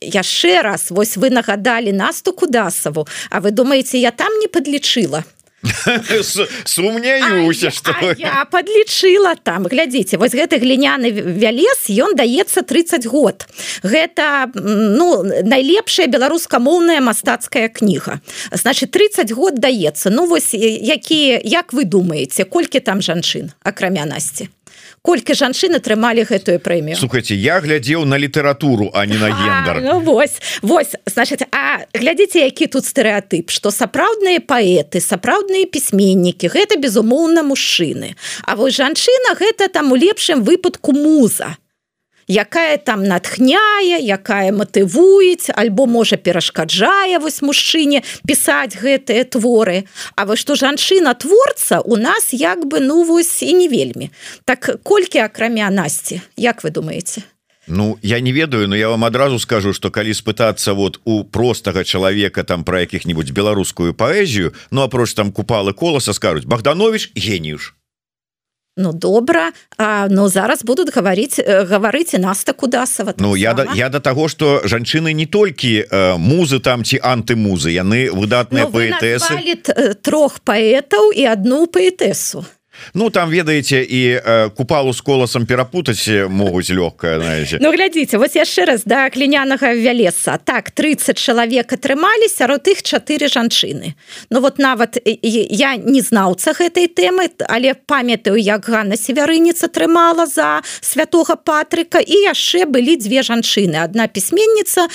я 0.00 0.09
яшчэ 0.10 0.62
раз 0.62 0.90
вось 0.90 1.16
вы 1.16 1.30
нагадалі 1.30 1.92
насту 1.92 2.32
кудасаву 2.32 3.06
А 3.30 3.40
вы 3.40 3.50
думаете 3.50 3.98
я 3.98 4.10
там 4.10 4.38
не 4.38 4.48
подлічыла 4.48 5.24
сумняюся 6.64 7.70
что 7.70 7.92
я 8.16 8.46
подлічыла 8.50 9.34
там. 9.42 9.66
Глядзіце 9.68 10.16
вось 10.16 10.32
гэты 10.32 10.56
гліняны 10.56 11.12
вялез 11.12 11.84
ён 11.92 12.16
даецца 12.16 12.62
30 12.62 13.06
год. 13.06 13.44
Гэта 13.82 14.48
ну 14.54 15.22
найлепшая 15.24 16.08
беларускамоўная 16.08 17.00
мастацкая 17.00 17.68
кніга. 17.68 18.20
Значит 18.52 18.90
30 18.90 19.32
год 19.32 19.60
даецца. 19.60 20.10
Ну 20.10 20.26
вось 20.26 20.54
якія 20.54 21.40
як 21.44 21.72
вы 21.72 21.84
думаете 21.84 22.44
колькі 22.44 22.80
там 22.80 23.02
жанчын 23.02 23.52
акрамя 23.62 24.06
насці 24.06 24.48
колькі 25.02 25.34
жанчын 25.34 25.78
атрымалі 25.80 26.24
гэтую 26.28 26.60
прэмію? 26.60 26.96
Слухайте 26.96 27.34
я 27.34 27.60
глядзеў 27.60 28.04
на 28.04 28.18
літаратуру 28.18 28.90
а 28.94 29.06
не 29.06 29.18
на 29.18 29.30
гендер 29.32 29.80
ну, 29.82 30.00
вось 30.00 30.40
вось 30.62 30.94
значит 31.06 31.42
а 31.52 31.86
глядзіце 31.94 32.44
які 32.44 32.66
тут 32.66 32.84
стэеатып 32.84 33.50
что 33.50 33.70
сапраўдныя 33.70 34.40
паэты 34.44 35.00
сапраўдныя 35.00 35.66
пісьменнікі 35.66 36.52
гэта 36.52 36.76
безумоўна 36.76 37.42
мужчыны. 37.42 38.14
А 38.44 38.56
вось 38.56 38.76
жанчына 38.76 39.34
гэта 39.38 39.68
там 39.68 39.92
у 39.92 39.96
лепшым 39.96 40.44
выпадку 40.44 40.92
муза 40.92 41.56
якая 42.30 42.78
там 42.78 43.02
натхняе 43.04 43.98
якая 43.98 44.54
матывуюць 44.54 45.50
альбо 45.50 45.86
можа 45.90 46.16
перашкаджае 46.16 47.18
вось 47.18 47.42
мужчыне 47.42 48.06
пісаць 48.22 48.78
гэтыя 48.78 49.26
творы. 49.26 49.84
А 50.14 50.24
вы 50.24 50.38
што 50.38 50.54
жанчына 50.54 51.18
творца 51.18 51.82
у 51.82 51.98
нас 51.98 52.30
як 52.32 52.64
бы 52.70 52.78
ну 52.78 53.02
вось 53.02 53.42
і 53.42 53.52
не 53.52 53.68
вельмі. 53.68 54.10
Так 54.44 54.70
колькі 54.82 55.18
акрамя 55.26 55.70
насці 55.70 56.22
Як 56.36 56.62
вы 56.64 56.70
думаете 56.70 57.22
Ну 57.66 57.98
я 58.02 58.20
не 58.20 58.32
ведаю 58.32 58.68
но 58.68 58.76
я 58.76 58.88
вам 58.88 59.04
адразу 59.04 59.38
скажу 59.38 59.72
что 59.72 59.90
калі 59.90 60.14
спытацца 60.14 60.72
вот 60.74 61.00
у 61.04 61.24
простага 61.24 61.84
чалавека 61.84 62.44
там 62.44 62.64
про 62.64 62.80
якіх-нибудь 62.80 63.30
беларускую 63.30 63.94
паэзію 63.94 64.54
ну 64.70 64.82
апроч 64.82 65.14
там 65.14 65.32
купалы 65.32 65.72
коласа 65.72 66.12
скажуць 66.12 66.44
Богданович 66.44 67.10
геніюш 67.14 67.74
Ну 68.76 68.92
добра 68.92 69.52
а, 69.76 70.06
но 70.08 70.28
зараз 70.28 70.64
будут 70.64 70.94
говорить 70.94 71.38
э, 71.38 71.64
гаварыць 71.64 72.12
наста 72.18 72.52
кудасава 72.52 73.14
Ну 73.18 73.36
я 73.36 73.52
да, 73.54 73.66
я 73.74 73.88
до 73.88 74.00
того 74.00 74.28
что 74.28 74.62
жанчыны 74.64 75.12
не 75.12 75.26
толькі 75.26 75.84
э, 75.90 76.16
музы 76.16 76.60
там 76.60 76.84
ці 76.84 77.00
антымузы 77.02 77.70
яны 77.70 78.10
выдатныя 78.12 78.66
ну, 78.66 78.72
паэтэсы. 78.72 79.34
э, 79.68 79.94
трох 79.94 80.40
паэтаў 80.40 81.10
і 81.10 81.26
одну 81.26 81.66
паэтэсу 81.66 82.44
Ну 82.94 83.10
там 83.10 83.30
ведаеце 83.30 83.82
і 83.82 84.02
э, 84.18 84.50
купалу 84.56 84.92
з 84.92 85.00
коласам 85.00 85.46
перапутаць 85.46 86.08
могуць 86.28 86.70
лёгкая 86.70 87.18
Ну 87.60 87.72
глядзіце 87.72 88.18
вось 88.18 88.36
яшчэ 88.36 88.64
раз 88.64 88.82
да 88.84 89.10
клінянага 89.10 89.74
вялеса. 89.74 90.38
Так 90.44 90.70
30 90.70 91.18
чалавек 91.18 91.72
атрымалі 91.72 92.28
сярод 92.28 92.66
іх 92.68 92.82
чатыры 92.82 93.28
жанчыны. 93.28 93.94
Ну 94.30 94.40
вот 94.40 94.58
нават 94.58 94.98
я 95.04 95.76
не 95.76 96.00
знаўца 96.00 96.52
гэтай 96.52 96.88
тэмы 96.88 97.30
але 97.48 97.74
памятаю 97.74 98.36
як 98.36 98.68
Ганна 98.68 98.96
севярыніца 98.96 99.66
атрымала 99.66 100.26
за 100.26 100.62
святого 100.80 101.36
патрыка. 101.36 102.00
І 102.00 102.26
яшчэ 102.28 102.66
былі 102.66 102.96
дзве 102.96 103.22
жанчыны. 103.22 103.84
Одна 103.84 104.08
пісьменніца 104.08 104.88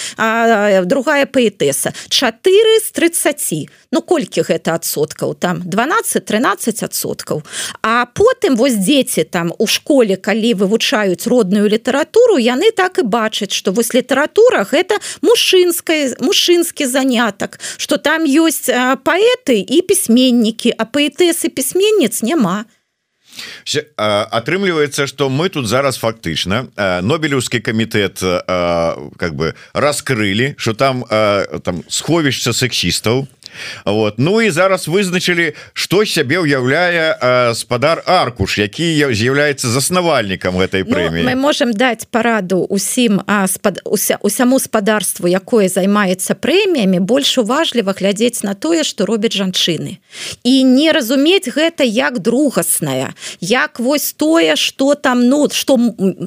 другая 0.85 1.25
паэтэса. 1.25 1.93
4 2.09 2.79
з 2.79 2.91
30 2.91 3.69
Ну 3.91 4.01
колькі 4.01 4.41
гэта 4.41 4.75
адсоткаў 4.75 5.35
там? 5.39 5.63
12-13 5.63 6.83
адсоткаў 6.83 7.43
А 7.81 8.05
потым 8.05 8.55
вось 8.55 8.75
дзеці 8.75 9.23
там 9.23 9.53
у 9.57 9.67
школе 9.67 10.15
калі 10.15 10.53
вывучаюць 10.53 11.27
родную 11.27 11.69
літаратуру 11.69 12.37
яны 12.37 12.71
так 12.71 12.99
і 12.99 13.03
бачаць 13.03 13.53
что 13.53 13.71
вось 13.71 13.93
літаратура 13.93 14.63
гэта 14.63 14.99
мужчынская 15.21 16.15
мужчынскі 16.19 16.85
занятак 16.85 17.59
что 17.77 17.97
там 17.97 18.23
ёсць 18.23 18.69
паэты 19.03 19.61
і 19.61 19.81
пісьменнікі 19.81 20.73
а 20.77 20.85
паэтэсы 20.85 21.49
пісьменніц 21.49 22.21
няма. 22.21 22.65
Атрымліваецца 23.87 25.07
что 25.07 25.29
мы 25.29 25.49
тут 25.49 25.67
зараз 25.67 25.97
фактычна 25.97 26.67
нобелеўскі 27.01 27.59
камітэт 27.59 28.23
как 29.19 29.35
бы 29.35 29.55
раскрылі 29.73 30.55
что 30.57 30.73
там 30.73 31.03
там 31.63 31.83
сховішча 31.87 32.53
сексістаў 32.53 33.27
вот. 33.85 34.15
Ну 34.17 34.41
і 34.41 34.49
зараз 34.49 34.87
вызначылі 34.87 35.53
что 35.73 36.05
сябе 36.05 36.39
ўяўляе 36.39 37.53
спадар 37.55 38.03
аркуш 38.05 38.57
які 38.57 39.13
з'яўляецца 39.13 39.67
заснавальнікам 39.67 40.57
гэтай 40.57 40.83
прэміі. 40.83 41.23
ну, 41.23 41.29
мы 41.29 41.35
можем 41.35 41.73
даць 41.73 42.05
параду 42.05 42.65
усім 42.69 43.21
спад 43.47 43.81
уся 43.85 44.17
усяму 44.21 44.59
спадарству 44.59 45.27
якое 45.27 45.67
займаецца 45.69 46.35
прэміямі 46.35 46.99
больш 46.99 47.37
уважліва 47.37 47.95
глядзець 47.97 48.43
на 48.43 48.53
тое 48.53 48.83
что 48.83 49.05
робяць 49.05 49.35
жанчыны. 49.35 49.97
І 50.43 50.63
не 50.63 50.91
разумець 50.91 51.49
гэта 51.49 51.83
як 51.83 52.19
другасная 52.19 53.13
як 53.41 53.79
вось 53.79 54.13
тое 54.13 54.55
что 54.55 54.95
там 54.95 55.27
ну 55.27 55.49
что 55.51 55.79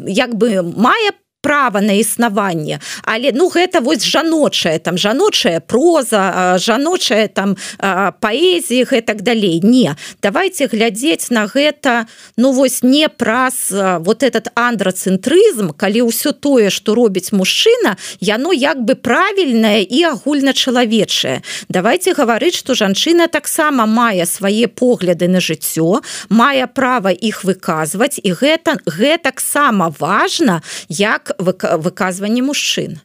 як 0.07 0.35
бы 0.35 0.63
мае 0.63 1.13
по 1.13 1.28
права 1.41 1.81
на 1.81 1.93
існаванне. 1.93 2.81
Але 3.03 3.31
ну 3.35 3.49
гэта 3.49 3.81
вось 3.81 4.05
жаночая 4.05 4.79
там 4.79 4.99
жаночая 4.99 5.61
проза 5.61 6.59
жаночая 6.59 7.29
там 7.29 7.57
паэзіі 7.79 8.85
гэтак 8.85 9.23
далей. 9.23 9.61
Не 9.63 9.95
давайте 10.23 10.67
глядзець 10.67 11.31
на 11.31 11.47
гэта 11.47 12.07
ну 12.37 12.53
вось 12.53 12.83
не 12.83 13.09
праз 13.09 13.71
вот 13.71 14.23
этот 14.23 14.51
андрацэнтрызм 14.55 15.79
калі 15.79 16.11
ўсё 16.11 16.33
тое 16.35 16.71
что 16.71 16.95
робіць 16.95 17.31
мужчына 17.31 17.97
яно 18.21 18.53
як 18.53 18.83
бы 18.83 18.95
правільнае 18.95 19.87
і 19.87 20.19
агульначалавечае. 20.19 21.43
Давайте 21.69 22.19
гаварыць 22.19 22.59
что 22.59 22.75
жанчына 22.75 23.29
таксама 23.31 23.87
мае 23.87 24.27
свае 24.27 24.67
погляды 24.67 25.29
на 25.31 25.39
жыццё 25.39 26.03
мае 26.29 26.67
права 26.67 27.15
іх 27.15 27.45
выказваць 27.45 28.19
і 28.19 28.35
гэта 28.35 28.83
гэтаксама 28.91 29.95
важно 29.99 30.63
як 30.89 31.28
выказванне 31.39 32.43
мужчын 32.43 33.01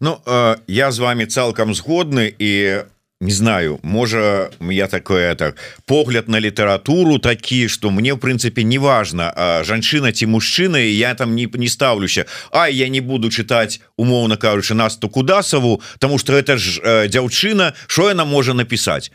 Ну 0.00 0.18
э, 0.26 0.56
я 0.66 0.90
з 0.90 0.98
вами 0.98 1.26
цалкам 1.26 1.74
згодны 1.74 2.34
і 2.38 2.82
не 3.20 3.32
знаю 3.32 3.78
можа 3.82 4.50
я 4.60 4.86
такое 4.86 5.34
так 5.34 5.56
погляд 5.84 6.28
на 6.28 6.40
літаратуру 6.40 7.18
такі 7.18 7.68
что 7.68 7.90
мне 7.90 8.14
в 8.14 8.18
прынцыпе 8.18 8.62
неважно 8.62 9.34
жанчына 9.64 10.12
ці 10.12 10.26
мужчына 10.26 10.78
я 10.78 11.14
там 11.14 11.34
не 11.34 11.48
не 11.52 11.68
ставлюся. 11.68 12.24
А 12.50 12.68
я 12.68 12.88
не 12.88 13.00
буду 13.00 13.28
чытаць 13.28 13.80
умоўно 13.96 14.36
кажучы 14.36 14.74
насту 14.74 15.08
кудасаву 15.08 15.82
тому 15.98 16.18
что 16.18 16.32
это 16.32 16.56
ж 16.56 16.80
э, 16.80 17.08
дзяўчына 17.08 17.72
що 17.86 18.08
яна 18.08 18.24
можа 18.24 18.54
напісаць 18.54 19.12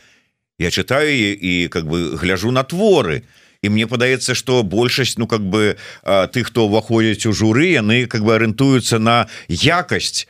я 0.59 0.71
читаю 0.71 1.33
і 1.33 1.67
как 1.67 1.85
бы 1.85 2.15
гляжу 2.17 2.51
на 2.51 2.63
творы. 2.63 3.21
то 3.21 3.44
і 3.65 3.73
мне 3.73 3.89
падаецца 3.89 4.37
что 4.37 4.61
большасць 4.61 5.17
ну 5.17 5.27
как 5.27 5.41
бы 5.41 5.75
тых 6.05 6.53
хто 6.53 6.69
ўваходзіць 6.69 7.25
у 7.25 7.33
журы 7.33 7.73
яны 7.73 8.05
как 8.05 8.21
бы 8.21 8.37
арыентуюцца 8.37 9.01
на 9.01 9.25
якасць 9.49 10.29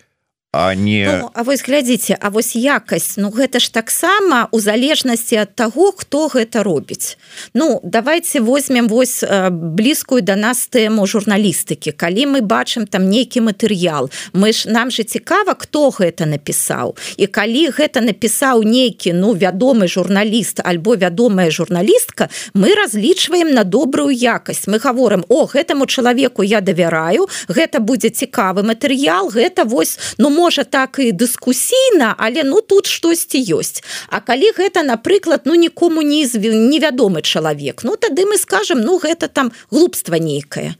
а 0.58 0.76
не 0.76 1.20
ну, 1.22 1.30
А 1.34 1.42
вось 1.44 1.64
глядзіце 1.68 2.18
А 2.20 2.30
вось 2.30 2.56
якасць. 2.56 3.18
Ну 3.18 3.30
гэта 3.30 3.60
ж 3.60 3.68
таксама 3.74 4.48
у 4.52 4.60
залежнасці 4.60 5.36
ад 5.44 5.52
таго 5.56 5.92
хто 5.92 6.28
гэта 6.32 6.64
робіць. 6.64 7.18
Ну 7.54 7.82
давайте 7.84 8.40
возьмем 8.40 8.88
вось 8.88 9.24
блізкую 9.52 10.22
да 10.22 10.36
нас 10.36 10.68
тэму 10.72 11.04
журналістыкі. 11.04 11.92
Калі 11.92 12.26
мы 12.26 12.40
бачым 12.42 12.88
там 12.88 13.10
нейкі 13.10 13.44
матэрыял 13.44 14.10
мы 14.32 14.54
ж 14.54 14.72
нам 14.72 14.92
же 14.92 15.04
цікава 15.04 15.60
кто 15.60 15.92
гэта 15.92 16.24
напісаў. 16.24 16.96
І 17.18 17.28
калі 17.28 17.76
гэта 17.76 18.00
напісаў 18.00 18.64
нейкі 18.64 19.12
ну 19.12 19.36
вядомы 19.36 19.92
журналіст 19.92 20.64
альбо 20.64 20.96
вядомая 20.96 21.52
журналістка 21.52 22.30
мы 22.54 22.76
разлічваем 22.76 23.52
на 23.52 23.64
добрую 23.64 24.16
якасць. 24.16 24.68
Мы 24.72 24.80
говорим 24.80 25.26
о 25.28 25.44
гэтаму 25.46 25.86
чалавеку 25.86 26.44
я 26.44 26.62
давяраю 26.62 27.28
гэта 27.52 27.84
будзе 27.84 28.08
цікавы 28.10 28.64
матэрыял 28.64 29.28
гэта 29.28 29.68
вось 29.68 30.00
ну 30.18 30.30
можа 30.46 30.64
так 30.64 31.02
і 31.02 31.10
дыскусійна 31.12 32.14
але 32.18 32.46
ну 32.46 32.62
тут 32.62 32.86
штосьці 32.86 33.42
ёсць. 33.58 33.82
А 34.14 34.22
калі 34.22 34.54
гэта 34.54 34.86
напрыклад 34.86 35.50
ну 35.50 35.58
нікому 35.58 36.06
не 36.06 36.24
невядомы 36.70 37.22
чалавек 37.22 37.82
ну 37.84 37.98
тады 37.98 38.30
мы 38.30 38.38
скажем 38.38 38.82
ну 38.86 39.02
гэта 39.02 39.28
там 39.28 39.52
глупства 39.72 40.22
нейкае 40.22 40.78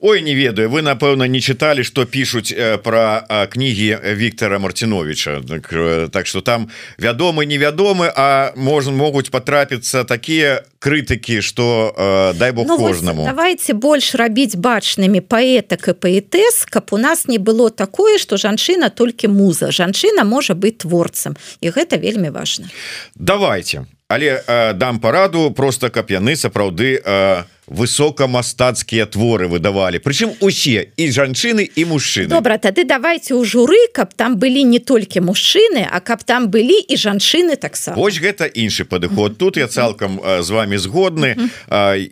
Ой 0.00 0.22
не 0.22 0.34
ведаю. 0.34 0.70
Вы 0.70 0.82
напэўна 0.82 1.24
не 1.28 1.40
чыталі 1.40 1.82
что 1.84 2.04
пишутць 2.04 2.52
э, 2.52 2.78
про 2.78 3.22
кнігі 3.50 3.98
Віктора 4.14 4.58
Мартиновича 4.58 5.40
так, 5.48 5.72
э, 5.72 6.08
так 6.12 6.26
что 6.26 6.40
там 6.40 6.70
вядомы 6.98 7.46
невядомы 7.46 8.12
а 8.14 8.52
можна 8.56 8.92
могуць 8.92 9.30
потрапіцца 9.30 10.04
такія 10.04 10.62
крытыкі 10.78 11.40
что 11.40 11.94
э, 11.96 12.38
дай 12.38 12.52
бог 12.52 12.66
ну, 12.66 12.78
кожнаму. 12.78 13.24
давайте 13.24 13.74
больш 13.74 14.14
рабіць 14.14 14.56
бачнымі 14.56 15.20
паэтак 15.20 15.88
і 15.88 15.92
паэтэс 15.92 16.66
каб 16.70 16.88
у 16.90 16.98
нас 16.98 17.28
не 17.28 17.38
было 17.38 17.70
такое 17.70 18.18
что 18.18 18.36
жанчына 18.36 18.90
толькі 18.90 19.28
муза. 19.28 19.70
Жанчына 19.70 20.24
можа 20.24 20.54
быть 20.54 20.78
творцам. 20.78 21.36
І 21.60 21.70
гэта 21.70 21.96
вельмі 21.96 22.30
важно 22.30 22.66
давайте 23.14 23.86
але 24.08 24.42
э, 24.46 24.72
дам 24.72 25.00
параду 25.00 25.50
просто 25.50 25.90
каб 25.90 26.10
яны 26.10 26.36
сапраўды 26.36 27.02
э, 27.02 27.42
высокамастацкія 27.66 29.06
творы 29.06 29.48
выдавалі 29.48 29.98
прычым 29.98 30.32
усе 30.40 30.92
і 30.96 31.10
жанчыны 31.10 31.66
і 31.66 31.84
мужчыны 31.84 32.30
добра 32.30 32.58
тады 32.58 32.84
давайте 32.84 33.34
у 33.34 33.44
журы 33.44 33.90
каб 33.92 34.14
там 34.14 34.36
былі 34.38 34.64
не 34.64 34.78
толькі 34.78 35.20
мужчыны 35.20 35.86
а 35.90 36.00
каб 36.00 36.24
там 36.24 36.48
былі 36.48 36.78
і 36.78 36.94
жанчыны 36.96 37.56
таксама 37.56 37.96
Вось 37.96 38.20
гэта 38.20 38.46
іншы 38.46 38.84
падыход. 38.84 39.38
Тут 39.38 39.56
я 39.56 39.66
цалкам 39.66 40.20
з 40.40 40.50
вами 40.50 40.76
згодны. 40.76 41.36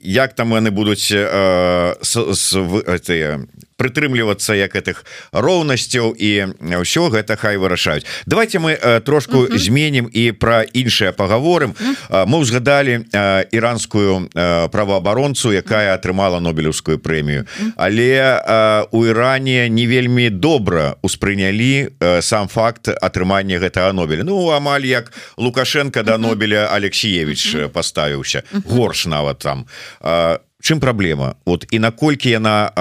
Як 0.03 0.35
там 0.35 0.55
яны 0.55 0.71
будуць 0.71 1.13
прытрымлівацца 3.77 4.55
як 4.55 4.75
гэтых 4.75 5.05
роўнасцяў 5.33 6.15
і 6.15 6.31
ўсё 6.81 7.11
гэта 7.11 7.37
хай 7.37 7.59
вырашаюць. 7.59 8.07
Давайте 8.27 8.59
мы 8.59 8.79
трошку 9.05 9.51
зменім 9.51 10.09
і 10.09 10.33
пра 10.33 10.63
іншыя 10.63 11.13
паговорым. 11.13 11.75
Мы 12.09 12.37
ўзгадалі 12.39 13.11
іранскую 13.51 14.31
праваабаронцу 14.71 15.44
працу 15.45 15.53
якая 15.53 15.95
атрымала 15.95 16.41
нобелевскую 16.41 16.99
прэмію. 16.99 17.45
Але 17.77 18.87
у 18.93 19.07
Іране 19.07 19.69
не 19.69 19.87
вельмі 19.87 20.31
добра 20.31 20.97
успрынялі 21.03 21.93
сам 22.21 22.49
факт 22.49 22.89
атрымання 22.89 23.61
гэтага 23.61 23.93
нобеля. 23.93 24.25
Ну 24.25 24.49
амаль 24.51 24.87
як 24.87 25.13
лукашенко 25.37 26.03
да 26.03 26.19
нобеля 26.19 26.69
Алексеевич 26.73 27.57
паставіўся. 27.73 28.43
Горш 28.65 29.07
нават 29.07 29.39
там. 29.39 29.67
А 30.01 30.39
чым 30.65 30.81
праблема 30.81 31.37
вот 31.45 31.67
і 31.71 31.79
наколькі 31.79 32.33
яна 32.33 32.73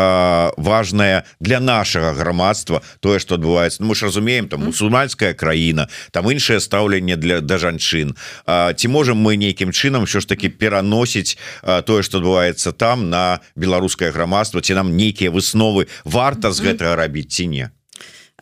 важная 0.57 1.27
для 1.39 1.59
нашага 1.59 2.15
грамадства 2.15 2.81
тое 2.99 3.19
что 3.19 3.35
адбываецца. 3.35 3.83
Ну, 3.83 3.91
мы 3.91 3.95
ж 3.95 4.07
разумеем 4.07 4.47
там 4.47 4.63
мусульманская 4.63 5.33
краіна 5.33 5.87
там 6.11 6.31
іншае 6.31 6.63
стаўленне 6.63 7.19
для 7.19 7.41
да 7.41 7.59
жанчын. 7.59 8.15
Ці 8.47 8.87
можем 8.87 9.19
мы 9.19 9.35
нейкім 9.35 9.75
чынам 9.75 10.07
що 10.07 10.19
ж 10.19 10.27
таки 10.27 10.49
пераносіць 10.49 11.37
тое 11.83 12.03
что 12.03 12.23
адбываецца 12.23 12.71
там 12.71 13.09
на 13.09 13.39
беларускае 13.55 14.11
грамадства 14.11 14.61
ці 14.61 14.73
нам 14.73 14.95
нейкія 14.95 15.31
высновы 15.31 15.91
варта 16.05 16.51
з 16.51 16.63
гэтага 16.63 16.95
рабіць 16.95 17.35
ці 17.35 17.47
не? 17.47 17.67
А, 17.67 17.82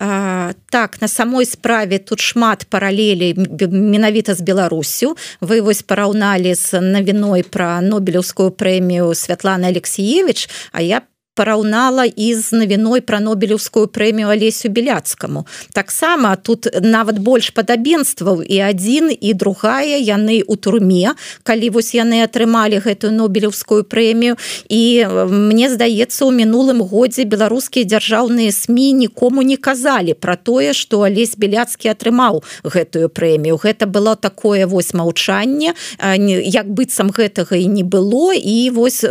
так 0.02 1.02
на 1.02 1.08
самой 1.08 1.46
справе 1.46 2.00
тут 2.00 2.20
шмат 2.20 2.66
паралелей 2.70 3.36
менавіта 3.70 4.34
з 4.34 4.42
Беларусю 4.42 5.14
вы 5.42 5.62
вось 5.62 5.86
параўналі 5.86 6.56
з 6.58 6.82
навіной 6.82 7.46
пра 7.46 7.82
нобелеўскую 7.86 8.50
прэмію 8.50 9.14
Святлана 9.14 9.68
Алексеевич 9.68 10.50
А 10.72 10.82
я 10.82 11.02
параўнала 11.42 12.06
і 12.06 12.30
з 12.38 12.54
навіной 12.54 13.02
пра 13.02 13.18
нобелеўскую 13.18 13.88
прэмію 13.90 14.30
алесю 14.30 14.70
беляцкаму 14.70 15.48
таксама 15.74 16.36
тут 16.38 16.70
нават 16.86 17.18
больш 17.18 17.50
падабенстваў 17.58 18.46
і 18.46 18.62
адзін 18.70 19.10
і 19.10 19.34
другая 19.34 19.98
яны 19.98 20.44
у 20.46 20.56
турме. 20.56 21.18
Калі 21.44 21.70
вось 21.74 21.96
яны 21.98 22.22
атрымалі 22.22 22.78
гэтую 22.86 23.10
нобелеўскую 23.18 23.84
прэмію 23.90 24.38
і 24.70 24.82
мне 25.34 25.70
здаецца 25.74 26.30
у 26.30 26.32
мінулым 26.32 26.86
годзе 26.86 27.26
беларускія 27.26 27.90
дзяржаўныя 27.90 28.54
сМ 28.54 28.78
нікому 29.02 29.42
не 29.42 29.58
казалі 29.58 30.14
про 30.14 30.38
тое 30.38 30.74
что 30.78 31.02
алесь 31.02 31.34
беляцкі 31.38 31.90
атрымаў 31.90 32.44
гэтую 32.64 33.10
прэмію 33.10 33.58
гэта 33.58 33.90
было 33.90 34.16
такое 34.16 34.68
вось 34.68 34.94
маўчанне 34.94 35.74
як 35.98 36.70
быццам 36.70 37.10
гэтага 37.10 37.58
і 37.58 37.66
не 37.66 37.84
было 37.84 38.34
і 38.38 38.70
вось 38.70 39.02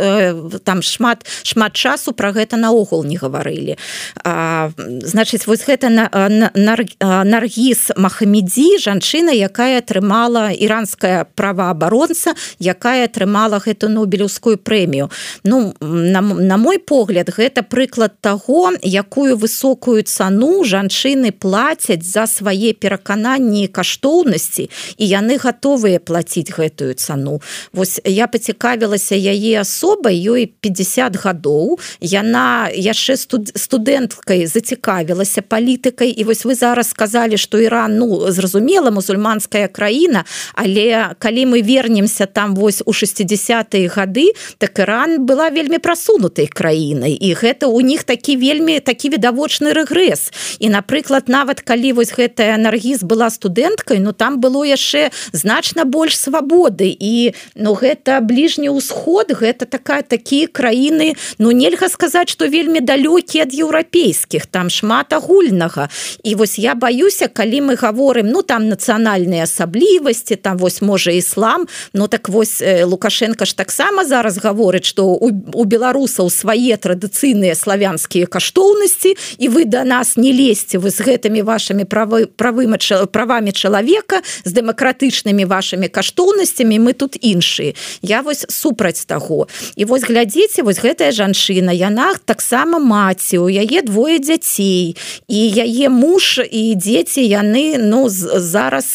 там 0.63 0.81
шмат 0.81 1.27
шмат 1.43 1.73
часу 1.73 2.13
про 2.21 2.29
гэта 2.37 2.53
наогул 2.61 3.01
не 3.01 3.17
гаварылі. 3.17 3.81
Значыць 4.21 5.47
вось 5.49 5.65
гэта 5.65 5.89
на, 5.89 6.05
на, 6.13 6.51
на 6.53 6.77
наргіз 7.25 7.97
махамедзі 7.97 8.77
жанчына 8.77 9.33
якая 9.33 9.81
атрымала 9.81 10.53
іранская 10.53 11.25
праваабаронца 11.33 12.35
якая 12.61 13.09
атрымала 13.09 13.57
гэту 13.57 13.89
нобелеўскую 13.89 14.61
прэмію. 14.61 15.09
Ну 15.43 15.73
на, 15.81 16.21
на 16.21 16.57
мой 16.61 16.77
погляд 16.77 17.33
гэта 17.33 17.65
прыклад 17.65 18.21
таго 18.21 18.69
якую 18.85 19.33
высокую 19.33 20.05
цану 20.05 20.61
жанчыны 20.61 21.33
плацяць 21.33 22.05
за 22.05 22.27
свае 22.29 22.77
перакананні 22.77 23.65
каштоўнасці 23.65 24.69
і 24.69 25.03
яны 25.09 25.41
гатовыя 25.41 25.97
плаціць 25.97 26.53
гэтую 26.53 26.93
цану. 26.93 27.41
Вось 27.73 27.97
я 28.05 28.29
пацікавілася 28.29 29.17
яе 29.17 29.65
асобай 29.65 30.21
ёй 30.21 30.45
50 30.61 31.17
гадоў 31.17 31.79
яна 32.01 32.69
яшчэ 32.73 33.15
студэнткай 33.55 34.49
зацікавілася 34.49 35.45
палітыкай 35.45 36.09
і 36.09 36.23
вось 36.25 36.43
вы 36.45 36.55
зараз 36.57 36.89
сказалі 36.89 37.37
что 37.37 37.61
Іран 37.61 37.97
ну 37.97 38.31
зразумела 38.31 38.91
мусульманская 38.91 39.67
краіна 39.67 40.25
але 40.53 41.13
калі 41.19 41.45
мы 41.45 41.61
вернемся 41.61 42.25
там 42.25 42.55
вось 42.55 42.81
у 42.85 42.91
60-е 42.91 43.87
гады 43.87 44.33
так 44.57 44.79
Іран 44.79 45.25
была 45.25 45.53
вельмі 45.53 45.77
прасунутай 45.77 46.47
краінай 46.47 47.13
і 47.13 47.33
гэта 47.37 47.69
у 47.69 47.81
них 47.81 48.03
такі 48.03 48.37
вельмі 48.37 48.79
такі 48.79 49.13
відавочны 49.13 49.73
рэгрэс. 49.73 50.33
І 50.59 50.73
напрыклад 50.73 51.29
нават 51.29 51.61
калі 51.61 51.93
вось 51.93 52.13
гэтая 52.17 52.57
энергіз 52.57 53.05
была 53.05 53.29
студэнткай 53.29 54.01
но 54.01 54.09
ну, 54.09 54.13
там 54.13 54.41
было 54.41 54.65
яшчэ 54.65 55.11
значна 55.31 55.85
больш 55.85 56.17
свабоды. 56.17 56.89
І 56.89 57.33
ну 57.55 57.77
гэта 57.77 58.19
бліжні 58.25 58.73
ўсход 58.73 59.29
гэта 59.37 59.69
такая 59.69 60.01
такія 60.01 60.49
краіны 60.49 61.13
ну 61.37 61.51
нельга 61.51 61.90
сказаць 61.91 62.29
что 62.31 62.47
вельмі 62.47 62.79
далёкі 62.79 63.43
ад 63.43 63.51
еўрапейскіх 63.51 64.45
там 64.47 64.69
шмат 64.69 65.13
агульнага. 65.13 65.89
І 66.23 66.35
вось 66.35 66.59
я 66.59 66.75
баюся 66.75 67.27
калі 67.27 67.61
мы 67.61 67.75
говорим 67.75 68.31
ну 68.31 68.41
там 68.41 68.69
нацыянальныя 68.71 69.43
асаблівасці 69.43 70.35
там 70.35 70.57
вось 70.57 70.81
можа 70.81 71.11
іслам 71.11 71.67
но 71.93 72.07
так 72.07 72.29
вось 72.29 72.63
лукашенко 72.63 73.45
ж 73.45 73.55
таксама 73.55 74.05
зараз 74.05 74.39
гаворыць 74.39 74.87
что 74.87 75.05
у, 75.05 75.63
беларусаў 75.65 76.29
свае 76.29 76.77
традыцыйныя 76.77 77.55
славянскія 77.55 78.25
каштоўнасці 78.25 79.15
і 79.37 79.49
вы 79.49 79.65
до 79.65 79.81
да 79.81 79.83
нас 79.83 80.17
не 80.17 80.31
лезьце 80.31 80.79
вы 80.79 80.89
з 80.89 81.01
гэтымі 81.03 81.41
вашими 81.43 81.83
правы 81.83 82.25
правымі 82.25 82.77
правамі 83.11 83.51
чалавека 83.51 84.21
з 84.45 84.51
дэмакратычнымі 84.53 85.45
вашими 85.45 85.87
каштоўнасцямі 85.87 86.79
мы 86.79 86.93
тут 86.93 87.17
іншыя. 87.21 87.73
Я 88.01 88.21
вось 88.21 88.45
супраць 88.49 89.05
таго. 89.05 89.47
І 89.75 89.85
вось 89.85 90.03
глядзіце 90.03 90.63
вось 90.63 90.79
гэтая 90.79 91.11
жанчына 91.11 91.73
яна 91.81 92.13
таксама 92.25 92.77
маці 92.77 93.41
у 93.41 93.49
яе 93.49 93.81
двое 93.81 94.21
дзяцей 94.21 94.93
і 95.25 95.39
яе 95.65 95.89
муж 95.89 96.37
і 96.45 96.63
дзеці 96.77 97.25
яны 97.25 97.81
ну 97.81 98.05
зараз 98.09 98.93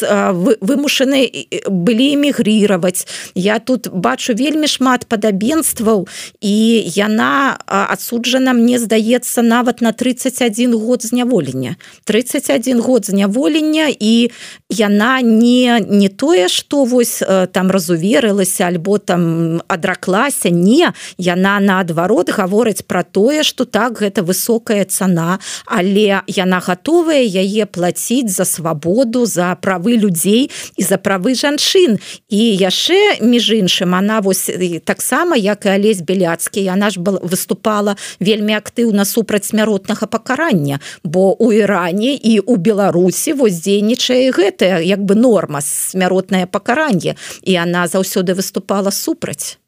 вымушаны 0.62 1.26
былі 1.66 2.06
эмігрировать 2.14 3.06
я 3.34 3.58
тут 3.58 3.90
бачу 3.90 4.38
вельмі 4.38 4.70
шмат 4.70 5.10
падабенстваў 5.10 6.06
і 6.40 6.54
яна 6.94 7.58
адсуджана 7.66 8.52
мне 8.52 8.78
здаецца 8.78 9.42
нават 9.42 9.80
на 9.80 9.92
31 9.92 10.74
год 10.74 11.02
зняволення. 11.02 11.76
31 12.04 12.80
год 12.80 13.06
зняволення 13.06 13.88
і 14.00 14.30
яна 14.70 15.22
не 15.22 15.80
не 15.90 16.08
тое 16.08 16.48
что 16.48 16.84
вось 16.84 17.22
там 17.52 17.70
разуверылася 17.70 18.64
альбо 18.64 18.98
там 18.98 19.62
адраклася 19.68 20.50
не 20.50 20.92
яна 21.18 21.60
наадварот 21.60 22.30
гаворыць 22.30 22.75
гавораць 22.76 22.86
про 22.86 23.02
тое 23.02 23.42
что 23.42 23.64
так 23.64 24.00
гэта 24.00 24.22
высокая 24.22 24.84
цана 24.84 25.38
але 25.66 26.22
яна 26.26 26.60
готовая 26.60 27.22
яе 27.22 27.66
платіць 27.66 28.34
за 28.34 28.44
свабоду 28.44 29.26
за 29.26 29.56
правы 29.60 29.96
людзей 29.96 30.50
і 30.76 30.82
за 30.82 30.98
правы 30.98 31.34
жанчын. 31.34 31.98
І 32.28 32.56
яшчэ 32.56 33.20
між 33.20 33.50
іншым 33.50 33.94
она 33.94 34.20
вось 34.20 34.50
таксама 34.84 35.36
як 35.36 35.66
і 35.66 35.68
алесь 35.68 36.02
беляцкі 36.02 36.62
яна 36.62 36.90
ж 36.90 37.00
был 37.00 37.20
выступала 37.22 37.96
вельмі 38.20 38.54
актыўна 38.54 39.04
супраць 39.04 39.48
смяротнага 39.48 40.06
пакарання. 40.06 40.80
Бо 41.04 41.36
у 41.42 41.52
Іране 41.52 42.14
і 42.14 42.40
у 42.40 42.56
Беларусі 42.56 43.32
вось 43.32 43.60
дзейнічае 43.62 44.30
гэтая 44.30 44.80
як 44.80 45.00
бы 45.00 45.14
норма 45.14 45.60
смяротнае 45.60 46.46
пакаранне. 46.46 47.16
І 47.42 47.56
она 47.56 47.86
заўсёды 47.86 48.34
выступала 48.34 48.90
супраць 48.90 49.58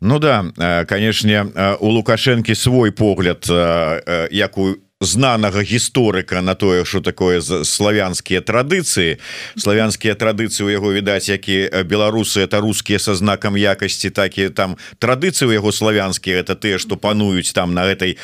Ну 0.00 0.18
да 0.18 0.84
канешне 0.88 1.46
у 1.80 1.88
лукашэнкі 1.88 2.54
свой 2.54 2.92
погляд 2.92 3.46
як 4.30 4.58
у 4.58 4.76
знанага 5.00 5.60
гісторыка 5.60 6.40
на 6.40 6.54
тое 6.54 6.84
что 6.84 7.00
такое 7.00 7.40
славянскія 7.40 8.40
традыцыі. 8.40 9.20
Славянскія 9.56 10.14
традыцыі 10.16 10.64
у 10.64 10.70
яго 10.72 10.92
відаць 10.92 11.28
які 11.28 11.84
беларусы 11.84 12.40
это 12.40 12.60
рускія 12.60 12.98
со 12.98 13.14
знакам 13.14 13.56
якасці 13.56 14.10
такі 14.10 14.48
там 14.48 14.76
традыцыі 14.98 15.48
у 15.48 15.52
яго 15.52 15.72
славянскія 15.72 16.40
это 16.40 16.56
тыя 16.56 16.78
что 16.78 16.96
пануюць 16.96 17.52
там 17.52 17.74
на 17.74 17.84
этой 17.84 18.16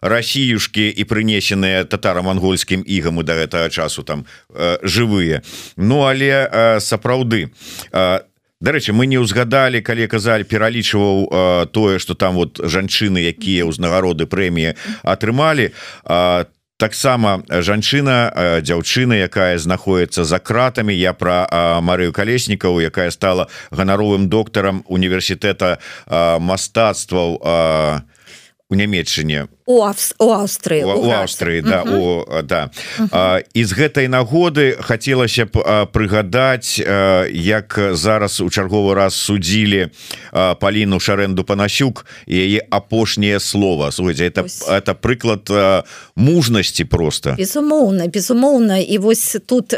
расіюшки 0.00 0.90
і 0.90 1.04
прынесеныя 1.04 1.84
татаро-мангольскім 1.86 2.82
ігам 2.82 3.20
і 3.20 3.22
до 3.22 3.32
гэтага 3.32 3.70
часу 3.70 4.02
там 4.02 4.26
жывыя. 4.82 5.42
Ну 5.76 6.02
але 6.02 6.78
сапраўды 6.82 7.50
там 7.90 8.20
Дарэчы 8.60 8.96
мы 8.96 9.04
не 9.04 9.20
ўзгадалі 9.20 9.84
калі 9.84 10.08
казалі 10.08 10.48
пералічваў 10.48 11.68
тое 11.76 11.98
что 12.00 12.14
там 12.14 12.40
вот 12.40 12.56
жанчыны 12.56 13.20
якія 13.20 13.68
ўзнагароды 13.68 14.24
прэміі 14.24 14.72
атрымалі. 15.04 15.76
Таксама 16.76 17.44
жанчына 17.48 18.60
дзяўчына 18.64 19.16
якая 19.28 19.56
знаходіцца 19.60 20.24
за 20.24 20.38
кратамі. 20.40 20.96
Я 20.96 21.12
про 21.12 21.44
Марыю 21.84 22.12
калеснікаву 22.12 22.80
якая 22.80 23.12
стала 23.12 23.48
ганаровым 23.72 24.28
доктарам 24.28 24.84
універсітэта 24.88 25.76
мастацтваў 26.40 27.40
у 28.68 28.74
нямецчыне 28.74 29.52
у 29.66 29.82
Аўстрыі 29.82 30.86
у 30.86 31.10
Аўстрыі 31.10 31.60
да 31.62 31.82
у 31.82 32.22
да. 32.46 32.70
І 33.54 33.64
з 33.66 33.70
гэтай 33.74 34.06
нагоды 34.06 34.78
хацелася 34.78 35.50
б 35.50 35.58
прыгадаць 35.90 36.78
як 36.78 37.74
зараз 37.92 38.38
у 38.40 38.46
чарговы 38.46 38.94
раз 38.94 39.18
судзілі 39.18 39.90
Паліну 40.30 41.02
шарэнду 41.02 41.42
панасюк 41.42 42.06
яе 42.30 42.62
апошняе 42.70 43.40
слово 43.42 43.90
слухайте 43.90 44.30
это 44.30 44.46
это 44.70 44.94
прыклад 44.94 45.50
мужнасці 46.14 46.84
просто 46.84 47.34
безумоўна 47.34 48.06
безумоўна. 48.06 48.78
І 48.78 48.98
вось 48.98 49.36
тут 49.46 49.74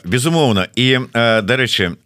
Безумоўна. 0.02 0.66
І 0.74 1.06
дарэчы 1.14 1.99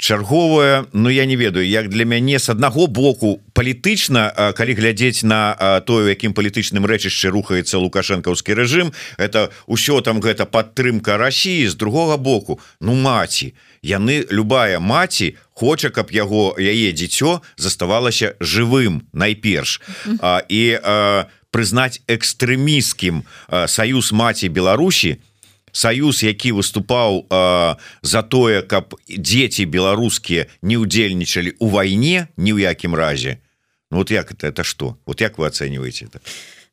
чарговая 0.00 0.86
Ну 0.92 1.10
я 1.10 1.26
не 1.26 1.36
ведаю 1.36 1.68
як 1.68 1.88
для 1.88 2.04
мяне 2.04 2.38
с 2.38 2.48
аднаго 2.48 2.86
боку 2.86 3.40
палітычна 3.52 4.52
калі 4.56 4.72
глядзець 4.74 5.22
на 5.22 5.80
тое 5.84 6.16
якім 6.16 6.32
палітычным 6.32 6.88
рэчышчы 6.88 7.28
рухаецца 7.28 7.76
лукашэнкаўскі 7.76 8.56
рэжым 8.56 8.92
это 9.20 9.52
ўсё 9.68 10.00
там 10.00 10.24
гэта 10.24 10.48
падтрымка 10.48 11.20
Росіі 11.20 11.68
з 11.68 11.74
другога 11.76 12.16
боку. 12.16 12.60
Ну 12.80 12.96
маці 12.96 13.52
яны 13.84 14.24
любая 14.32 14.80
маці 14.80 15.36
хоча 15.52 15.92
каб 15.92 16.08
яго 16.10 16.56
яе 16.56 16.92
дзіцё 16.96 17.44
заставалася 17.60 18.34
жывым 18.40 19.04
найперш. 19.12 19.80
А, 20.20 20.40
і 20.48 20.80
прызнаць 21.50 22.00
экстрэміскім 22.08 23.22
саюз 23.66 24.12
маці 24.12 24.48
Беларусі 24.48 25.20
Саюз 25.72 26.22
які 26.22 26.52
выступаў 26.52 27.26
э, 27.30 27.76
за 28.02 28.22
тое 28.22 28.62
каб 28.62 28.94
дзеці 29.08 29.66
беларускія 29.66 30.46
не 30.62 30.76
удзельнічалі 30.76 31.54
у 31.58 31.68
вайне 31.68 32.28
ні 32.36 32.52
ў 32.54 32.66
якім 32.66 32.94
разе 32.94 33.38
ну, 33.90 33.98
вот 33.98 34.10
як 34.10 34.32
это 34.32 34.46
это 34.46 34.64
что? 34.64 34.98
Вот 35.06 35.20
як 35.20 35.38
вы 35.38 35.46
оцениваете 35.46 36.06
это 36.06 36.20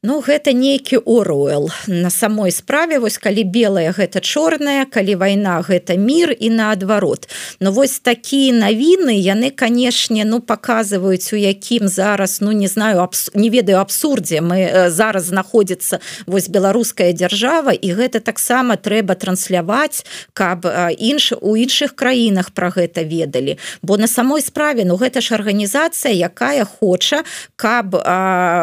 Ну 0.08 0.22
гэта 0.24 0.54
нейкі 0.56 1.04
Оруэл 1.04 1.67
на 1.88 2.10
самой 2.10 2.52
справе 2.56 2.96
вось 3.04 3.17
калі 3.20 3.43
белая 3.43 3.91
гэта 3.91 4.24
чорная 4.24 4.88
калі 4.88 5.20
вайна 5.20 5.60
гэта 5.60 6.00
мір 6.00 6.32
і 6.32 6.48
наадварот. 6.48 7.28
Ну 7.60 7.76
вось 7.76 8.00
такія 8.00 8.56
навіны 8.56 9.12
яны 9.20 9.52
канешне 9.52 10.24
ну 10.24 10.39
паказваюць 10.39 11.28
у 11.34 11.36
якім 11.36 11.91
зараз 11.91 12.39
ну 12.39 12.56
не 12.56 12.72
знаю 12.72 13.04
абс... 13.04 13.36
не 13.36 13.50
ведаю 13.50 13.84
абсурдзе 13.84 14.39
мы 14.39 14.60
э, 14.63 14.89
зараз 14.89 15.28
знаходзіцца 15.28 16.00
вось 16.24 16.48
беларуская 16.48 17.12
дзяржава 17.12 17.76
і 17.76 17.91
гэта 17.91 18.24
таксама 18.24 18.80
трэба 18.80 19.20
трансляваць 19.20 20.08
каб 20.32 20.63
інш 20.96 21.36
у 21.36 21.60
іншых 21.60 22.00
краінах 22.00 22.56
про 22.56 22.72
гэта 22.72 23.04
ведалі. 23.04 23.60
Бо 23.84 23.98
на 23.98 24.08
самой 24.08 24.39
справе 24.39 24.88
ну 24.88 24.96
гэта 24.96 25.20
ж 25.20 25.36
арганізацыя 25.36 26.15
якая 26.15 26.63
хоча 26.63 27.28
каб 27.60 27.91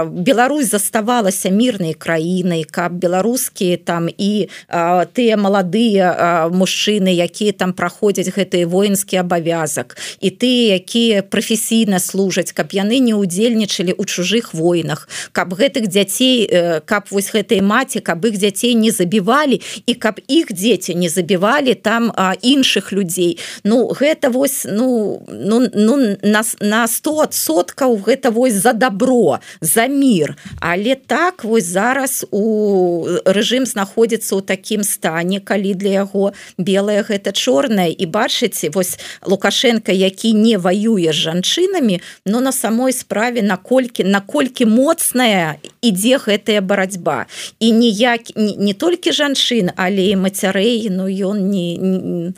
Беларусь 0.09 0.73
заставала 0.73 1.34
аставалася 1.35 1.51
мірнай 1.51 1.95
краінай 1.95 2.65
каб 2.65 2.93
беларускія 2.93 3.77
там 3.77 4.09
і 4.09 4.49
а, 4.69 5.05
тыя 5.05 5.37
маладыя 5.37 6.49
мужчыны 6.51 7.11
якія 7.11 7.53
там 7.53 7.73
праходзяць 7.73 8.31
гэты 8.31 8.67
воінскі 8.67 9.17
абавязак 9.17 9.97
і 10.21 10.31
тыя 10.31 10.79
якія 10.79 11.23
прафесійна 11.23 11.99
служаць 11.99 12.53
каб 12.53 12.71
яны 12.73 12.99
не 12.99 13.15
удзельнічалі 13.15 13.95
у 13.99 14.05
чужых 14.05 14.55
войнах 14.55 15.09
каб 15.33 15.55
гэтых 15.55 15.89
дзяцей 15.89 16.47
э, 16.47 16.81
каб 16.81 17.11
вось 17.11 17.33
гэтай 17.35 17.61
маці 17.61 18.01
каб 18.01 18.25
іх 18.25 18.39
дзяцей 18.39 18.75
не 18.75 18.91
забівалі 18.91 19.61
і 19.87 19.95
каб 19.95 20.21
іх 20.29 20.53
дзеці 20.53 20.95
не 20.95 21.09
забівалі 21.09 21.75
там 21.75 22.13
а, 22.15 22.35
іншых 22.43 22.93
людзей 22.93 23.39
Ну 23.65 23.91
гэта 23.91 24.31
вось 24.31 24.67
ну 24.69 25.23
ну, 25.29 25.67
ну 25.75 26.17
нас 26.23 26.57
на 26.61 26.87
100 26.87 27.33
соткаў 27.33 27.99
гэта 28.07 28.31
вось 28.31 28.55
за 28.55 28.73
добро 28.73 29.41
за 29.61 29.87
мир 29.89 30.37
але 30.61 30.95
так 31.15 31.45
вось 31.45 31.65
зараз 31.65 32.27
у 32.35 33.07
рэжым 33.23 33.71
знаходзіцца 33.71 34.35
ў 34.35 34.43
такім 34.43 34.83
стане 34.83 35.39
калі 35.39 35.79
для 35.79 36.03
яго 36.03 36.35
белая 36.59 37.07
гэта 37.07 37.31
чорная 37.31 37.87
і 37.87 38.09
бачыце 38.11 38.75
вось 38.75 38.99
лукашенко 39.23 39.95
які 39.95 40.35
не 40.35 40.59
воюе 40.59 41.15
з 41.15 41.19
жанчынамі 41.31 42.01
но 42.27 42.43
на 42.43 42.51
самой 42.51 42.91
справе 42.91 43.47
наколькі 43.47 44.03
наколькі 44.03 44.67
моцная 44.67 45.63
ідзе 45.87 46.19
гэтая 46.19 46.59
барацьба. 46.59 47.31
І 47.63 47.71
ніяк 47.71 48.35
не, 48.35 48.59
не 48.59 48.75
толькі 48.75 49.15
жанчын 49.15 49.71
але 49.79 50.11
і 50.11 50.19
мацярэй 50.19 50.91
ну 50.91 51.07
ён 51.07 51.47
не, 51.47 51.79
не 51.79 52.35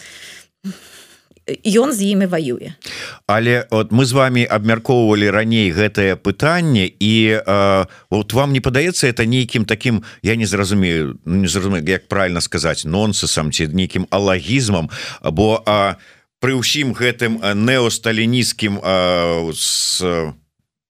ён 1.81 1.97
з 1.97 2.13
імі 2.13 2.29
воюе 2.29 2.77
але 3.27 3.67
от 3.71 3.91
мы 3.91 4.05
з 4.05 4.13
вами 4.13 4.47
абмяркоўвалі 4.47 5.31
раней 5.31 5.75
гэтае 5.75 6.15
пытанне 6.17 6.87
і 6.87 7.43
э, 7.43 7.87
вот 8.11 8.33
вам 8.33 8.53
не 8.53 8.61
падаецца 8.61 9.11
это 9.11 9.27
нейкім 9.27 9.65
таким 9.65 10.05
я 10.23 10.37
не 10.37 10.47
зразумею 10.47 11.19
ну, 11.25 11.37
не 11.37 11.49
зразумею 11.49 11.85
як 11.87 12.09
правильно 12.09 12.41
сказаць 12.41 12.85
нонсесам 12.85 13.53
ці 13.53 13.67
нейкім 13.67 14.07
алагізмам 14.11 14.91
або 15.21 15.63
пры 16.39 16.55
ўсім 16.55 16.95
гэтым 16.95 17.43
неосталінісцкім 17.43 18.79
с 19.51 20.03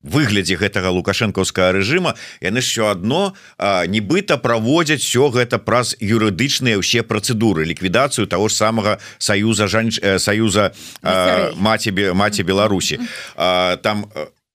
выглядзе 0.06 0.56
гэтага 0.56 0.94
лукашэнкаўскага 0.94 1.76
рэжыма 1.76 2.14
яны 2.40 2.62
що 2.62 2.88
адно 2.94 3.34
нібыта 3.58 4.38
праводзяць 4.38 5.02
все 5.02 5.28
гэта 5.34 5.58
праз 5.58 5.98
юрыдычныя 6.00 6.78
ўсе 6.78 7.02
працэдуры 7.02 7.66
ліквідацыю 7.66 8.30
того 8.30 8.48
ж 8.48 8.54
самага 8.54 8.98
саюза 9.18 9.66
жанч 9.66 10.00
саюза 10.22 10.72
маці 11.58 11.90
маці 12.14 12.42
Беларусі. 12.42 12.98
Там 13.36 14.06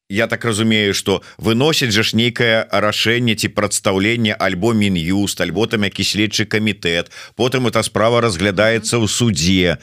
я 0.10 0.28
так 0.28 0.46
разумею 0.46 0.94
что 0.94 1.22
выносіць 1.38 1.92
жа 1.92 2.04
ж 2.04 2.16
нейкае 2.16 2.68
рашэнне 2.72 3.36
ці 3.36 3.48
прадстаўленне 3.56 4.36
альбо 4.36 4.74
мін'юст 4.74 5.42
альбо 5.42 5.68
там 5.68 5.84
які 5.84 6.04
следчы 6.04 6.46
камітэт. 6.46 7.12
Потым 7.36 7.68
эта 7.68 7.84
справа 7.84 8.22
разглядаецца 8.22 9.00
ў 9.00 9.08
суде 9.08 9.78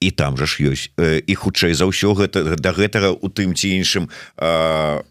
і 0.00 0.10
там 0.10 0.36
жа 0.36 0.46
ж 0.46 0.72
ёсць. 0.72 0.90
І 0.98 1.34
хутчэй 1.34 1.72
за 1.72 1.88
ўсё 1.88 2.12
гэта 2.12 2.56
да 2.60 2.72
гэтага 2.72 3.16
у 3.16 3.28
тым 3.32 3.56
ці 3.56 3.72
іншым 3.80 4.08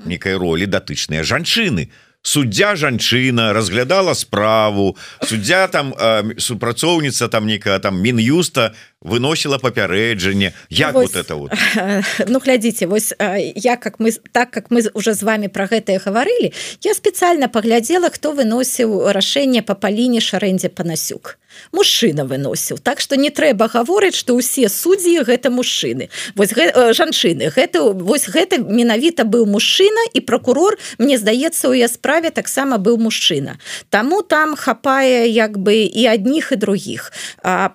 некай 0.05 0.35
ролі 0.37 0.65
датычныя 0.69 1.25
жанчыны. 1.25 1.89
Суддзя 2.25 2.73
жанчына 2.73 3.53
разглядала 3.53 4.17
справу 4.17 4.97
суддзя 5.21 5.67
там 5.69 5.93
супрацоўніца 6.37 7.29
там 7.29 7.45
некая 7.45 7.77
там 7.79 8.01
мін'юста 8.01 8.73
выносіла 9.01 9.57
папярэджанне 9.57 10.53
як 10.69 10.93
вось, 10.93 11.13
вот 11.13 11.25
это 11.25 11.35
вот? 11.35 11.51
ну 12.27 12.39
глядзіце 12.39 12.87
вось 12.87 13.13
я 13.55 13.77
как 13.77 13.99
мы 13.99 14.11
так 14.31 14.51
как 14.51 14.71
мы 14.71 14.83
уже 14.93 15.13
з 15.13 15.23
вами 15.23 15.47
про 15.47 15.65
гэтае 15.65 15.99
гаварылі 15.99 16.53
я 16.81 16.93
спецыяльна 16.93 17.47
паглядзела 17.47 18.09
хто 18.09 18.31
выносіў 18.31 19.11
рашэнне 19.11 19.61
па 19.61 19.75
паліне 19.75 20.21
шарэндзе 20.21 20.69
панасюк. 20.69 21.37
Мужчына 21.71 22.25
выносіў 22.25 22.79
так 22.79 22.99
что 22.99 23.15
не 23.15 23.29
трэба 23.29 23.67
гаворыць 23.71 24.15
что 24.15 24.35
ўсе 24.35 24.67
суддзі 24.67 25.23
гэта 25.23 25.51
мужчыны 25.51 26.09
вось 26.35 26.51
гэ, 26.51 26.91
жанчыны 26.91 27.51
гэта 27.51 27.93
вось 27.95 28.27
гэта 28.27 28.59
менавіта 28.59 29.23
быў 29.23 29.45
мужчына 29.45 30.03
і 30.13 30.19
прокурор 30.19 30.75
мне 30.97 31.17
здаецца 31.17 31.69
у 31.69 31.73
я 31.73 31.87
справе 31.87 32.31
таксама 32.31 32.77
быў 32.77 32.97
мужчына. 32.97 33.59
Таму 33.89 34.21
там 34.21 34.55
хапае 34.55 35.29
як 35.29 35.57
бы 35.57 35.83
і 35.83 36.05
адних 36.11 36.51
і 36.51 36.55
других. 36.55 37.11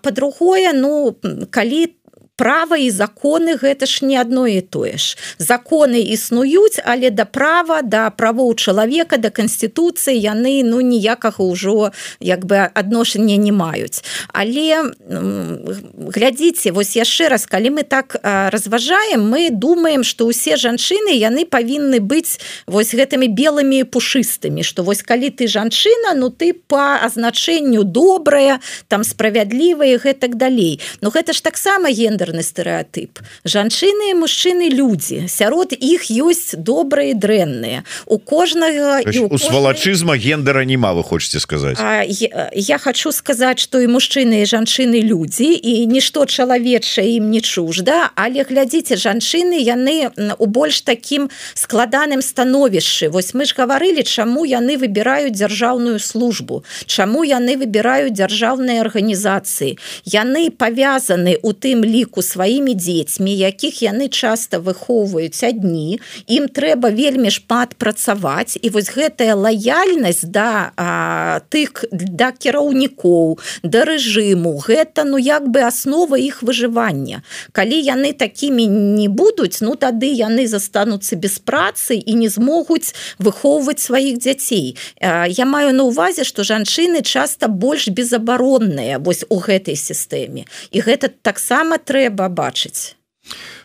По-другое 0.03 0.73
ну 0.73 1.10
калі 1.51 1.87
ты 1.87 2.00
права 2.40 2.81
і 2.81 2.88
законы 2.88 3.61
гэта 3.61 3.85
ж 3.85 4.00
не 4.09 4.16
адно 4.16 4.48
і 4.48 4.64
тое 4.64 4.96
ж. 4.96 5.20
Законы 5.37 6.00
існуюць 6.00 6.81
але 6.81 7.12
да 7.12 7.29
права 7.29 7.83
да 7.85 8.09
правоў 8.09 8.57
чалавека 8.57 9.20
да 9.20 9.29
канстытуцыі 9.29 10.16
яны 10.16 10.64
ну 10.64 10.81
ніякага 10.81 11.44
ўжо 11.44 11.92
як 12.16 12.48
бы 12.48 12.64
адношання 12.72 13.37
не 13.37 13.53
маюць. 13.53 14.00
Але 14.33 14.88
глядзіце 16.16 16.72
вось 16.72 16.96
яшчэ 16.96 17.29
раз 17.29 17.44
калі 17.44 17.76
мы 17.76 17.83
так 17.85 18.16
разважаем 18.24 19.29
мы 19.29 19.53
думаем 19.53 20.00
что 20.00 20.24
ўсе 20.33 20.57
жанчыны 20.57 21.12
яны 21.12 21.44
павінны 21.44 22.00
быць 22.00 22.40
вось 22.64 22.96
гэтымі 22.96 23.29
белымі 23.29 23.85
пушыстымі 23.85 24.64
что 24.64 24.81
вось 24.81 25.05
калі 25.05 25.29
ты 25.29 25.44
жанчына 25.44 26.16
ну 26.16 26.33
ты 26.33 26.57
по 26.57 27.05
азначэнню 27.05 27.85
добрая 27.85 28.64
там 28.88 29.05
справядлівая 29.05 30.00
гэтак 30.00 30.40
далей. 30.40 30.81
Но 31.05 31.12
гэта 31.12 31.37
ж 31.37 31.44
таксама 31.44 31.92
гендер 31.92 32.30
гендерны 32.31 32.43
стэеатып 32.43 33.21
жанчыны 33.45 34.14
мужчыны 34.14 34.71
людзі. 34.71 35.27
Сярод 35.29 35.73
іх 35.73 36.11
ёсць 36.11 36.55
добрыя 36.57 37.14
дрэнныя. 37.14 37.85
У 38.07 38.19
кожнага 38.19 39.03
у 39.03 39.38
свалачызма 39.38 40.16
гендера 40.16 40.64
нема 40.64 40.95
вы 40.95 41.03
хочетце 41.03 41.40
сказаць? 41.40 41.79
Я, 41.79 42.51
я 42.53 42.79
хочу 42.79 43.12
сказаць 43.12 43.61
что 43.61 43.81
і 43.81 43.87
мужчыны 43.87 44.43
і 44.43 44.47
жанчыны 44.47 45.01
людзі 45.03 45.55
і 45.55 45.87
нішто 45.87 46.27
чалавечае 46.27 47.19
ім 47.19 47.31
не 47.31 47.40
чужда 47.40 48.11
але 48.14 48.45
глядзіце 48.45 48.97
жанчыны 48.97 49.59
яны 49.61 50.11
у 50.38 50.47
больш 50.47 50.83
такім 50.83 51.31
складаным 51.55 52.23
становішчы. 52.23 53.09
Вось 53.11 53.35
мы 53.35 53.45
ж 53.45 53.55
гаварылі 53.57 54.03
чаму 54.03 54.45
яны 54.45 54.77
выбіраюць 54.77 55.35
дзяржаўную 55.35 55.99
службу 55.99 56.64
чаму 56.87 57.25
яны 57.25 57.57
выбіраюць 57.57 58.14
дзяржаўныя 58.14 58.81
арганізацыі. 58.81 59.79
Яны 60.05 60.51
павязаны 60.51 61.38
у 61.43 61.53
тым 61.53 61.85
ліку 61.85 62.20
опеку 62.21 62.23
сваімі 62.23 62.75
дзецьмі 62.75 63.33
якіх 63.37 63.83
яны 63.83 64.09
часто 64.09 64.61
выхоўваюць 64.61 65.45
адні. 65.45 66.01
Ім 66.29 66.49
трэба 66.49 66.91
вельмі 66.93 67.31
шмат 67.31 67.75
працаваць. 67.75 68.59
І 68.63 68.71
вось 68.71 68.93
гэтая 68.93 69.35
лаяльнасць 69.35 70.25
да 70.25 70.73
а, 70.77 71.41
тых 71.51 71.85
да 71.93 72.33
кіраўнікоў 72.33 73.39
да 73.63 73.85
рэжыму 73.85 74.61
гэта 74.61 75.05
ну 75.05 75.19
як 75.19 75.49
бы 75.49 75.65
аснова 75.65 76.17
іх 76.17 76.43
выжывання. 76.43 77.23
Калі 77.53 77.81
яны 77.81 78.13
такімі 78.13 78.67
не 78.67 79.09
будуць 79.09 79.61
ну 79.61 79.75
тады 79.75 80.13
яны 80.13 80.47
застануцца 80.47 81.17
без 81.17 81.39
працы 81.39 81.97
і 81.97 82.13
не 82.15 82.29
змогуць 82.29 82.95
выхоўваць 83.19 83.81
сваіх 83.81 84.19
дзяцей. 84.19 84.77
Я 85.01 85.45
маю 85.45 85.73
на 85.73 85.85
увазе 85.85 86.25
что 86.25 86.45
жанчыны 86.45 87.03
часто 87.03 87.49
больш 87.49 87.89
безабаронныя 87.89 88.99
вось 88.99 89.25
у 89.29 89.41
гэтай 89.41 89.77
сістэме. 89.77 90.45
І 90.71 90.79
гэта 90.81 91.09
таксама 91.09 91.79
трэба 91.79 92.10
трэба 92.11 92.29
бачыць 92.29 92.96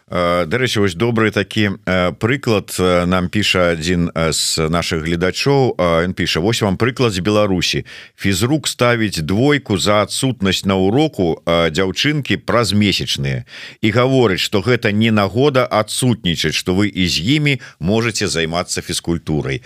дарэчы 0.06 0.86
вось 0.86 0.94
добрый 0.94 1.34
такі 1.34 1.82
прыклад 2.22 2.78
нам 3.10 3.26
піша 3.34 3.74
адзін 3.74 4.14
з 4.14 4.70
наших 4.70 5.02
гледачоў. 5.02 5.74
Ён 5.82 6.14
піша 6.14 6.46
Вось 6.46 6.62
вам 6.62 6.78
прыклад 6.78 7.18
з 7.18 7.26
Беларусі. 7.26 7.90
Фізрук 8.14 8.68
ставіць 8.70 9.26
двойку 9.26 9.82
за 9.82 10.06
адсутнасць 10.06 10.62
на 10.70 10.78
уроку 10.78 11.42
дзяўчынкі 11.50 12.38
праз 12.46 12.78
месячныя 12.78 13.50
і 13.82 13.88
гаворыць 13.90 14.46
что 14.46 14.62
гэта 14.62 14.94
не 14.94 15.10
нагода 15.10 15.66
адсутнічаць 15.66 16.54
что 16.54 16.78
вы 16.78 16.94
і 16.94 17.10
з 17.10 17.42
імі 17.42 17.58
можете 17.80 18.30
займацца 18.30 18.86
фізкультурай 18.86 19.66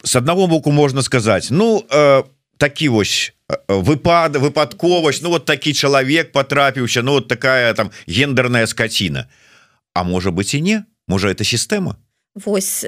с 0.00 0.16
аднаго 0.16 0.48
боку 0.48 0.72
можна 0.72 1.02
сказаць 1.04 1.52
ну 1.52 1.84
по 1.84 2.41
такі 2.62 2.88
вось 2.94 3.32
выпад 3.66 4.38
выпадковасць 4.38 5.22
Ну 5.22 5.34
вот 5.34 5.44
такі 5.50 5.74
чалавек 5.74 6.32
потрапіўся 6.32 7.02
Ну 7.02 7.18
вот 7.18 7.28
такая 7.28 7.74
там 7.74 7.90
гендерная 8.06 8.66
скаціна 8.66 9.26
А 9.94 10.02
можа 10.02 10.30
быть 10.30 10.54
і 10.54 10.62
не? 10.62 10.84
Можа 11.08 11.28
это 11.28 11.44
сістэма 11.44 11.96
Вось 12.34 12.84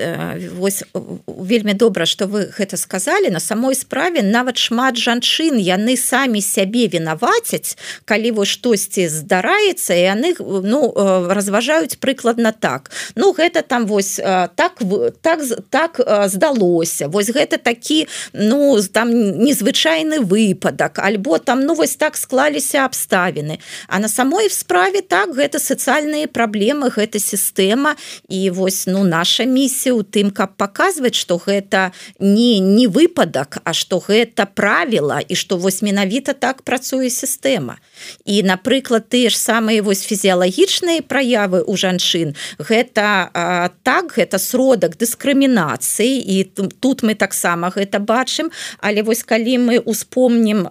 вось 0.56 0.84
вельмі 1.26 1.74
добра 1.74 2.06
что 2.06 2.26
вы 2.26 2.48
гэта 2.58 2.78
сказали 2.78 3.28
на 3.28 3.40
самой 3.40 3.74
справе 3.74 4.22
нават 4.22 4.56
шмат 4.56 4.96
жанчын 4.96 5.60
яны 5.60 5.98
самі 6.00 6.40
сябе 6.40 6.88
вінавацяць 6.88 7.76
калі 8.08 8.30
вось 8.40 8.48
штосьці 8.48 9.04
здараецца 9.12 9.92
і 9.92 10.00
яны 10.00 10.32
ну 10.40 10.88
разважаюць 11.28 12.00
прыкладна 12.00 12.56
так. 12.56 12.88
Ну 13.20 13.36
гэта 13.36 13.60
там 13.60 13.84
вось 13.84 14.16
так 14.16 14.80
так 15.20 15.44
так 15.68 16.00
здалося. 16.32 17.08
Вось 17.08 17.28
гэта 17.28 17.60
такі 17.60 18.08
ну 18.32 18.80
там 18.80 19.12
незвычайны 19.44 20.24
выпадак. 20.24 21.04
Альбо 21.04 21.36
там 21.36 21.68
ну 21.68 21.74
вось 21.74 21.96
так 21.96 22.16
склаліся 22.16 22.88
абставіны. 22.88 23.60
А 23.88 23.98
на 23.98 24.08
самой 24.08 24.48
справе 24.48 25.02
так 25.02 25.36
гэта 25.36 25.60
сацыяльныя 25.60 26.32
праблемы 26.32 26.88
гэта 26.88 27.20
сістэма. 27.20 27.96
І 28.28 28.48
вось 28.48 28.86
ну 28.86 29.04
наш 29.04 29.33
наша 29.34 29.50
місія 29.50 29.94
у 29.94 30.02
тым 30.02 30.30
каб 30.30 30.54
паказваць 30.56 31.14
что 31.14 31.42
гэта 31.42 31.90
не 32.20 32.60
не 32.60 32.86
выпадак 32.86 33.58
а 33.64 33.72
что 33.72 33.98
гэта 33.98 34.46
правіла 34.46 35.18
і 35.28 35.34
что 35.34 35.56
вось 35.56 35.82
менавіта 35.82 36.32
так 36.32 36.62
працуе 36.62 37.10
сістэма. 37.10 37.78
І 38.24 38.42
напрыклад 38.42 39.08
тыя 39.10 39.30
ж 39.30 39.34
самыя 39.34 39.82
вось 39.82 40.06
фізіялагічныя 40.06 41.02
праявы 41.02 41.66
у 41.66 41.74
жанчын 41.76 42.34
гэта 42.58 43.30
а, 43.34 43.70
так 43.82 44.14
гэта 44.14 44.38
сродак 44.38 44.94
дыскрымінацыі 45.02 46.14
і 46.14 46.44
тут 46.78 47.02
мы 47.02 47.14
таксама 47.14 47.74
гэта 47.74 47.98
бачым. 47.98 48.54
Але 48.78 49.02
вось 49.02 49.22
калі 49.26 49.58
мы 49.58 49.78
успомнім 49.82 50.70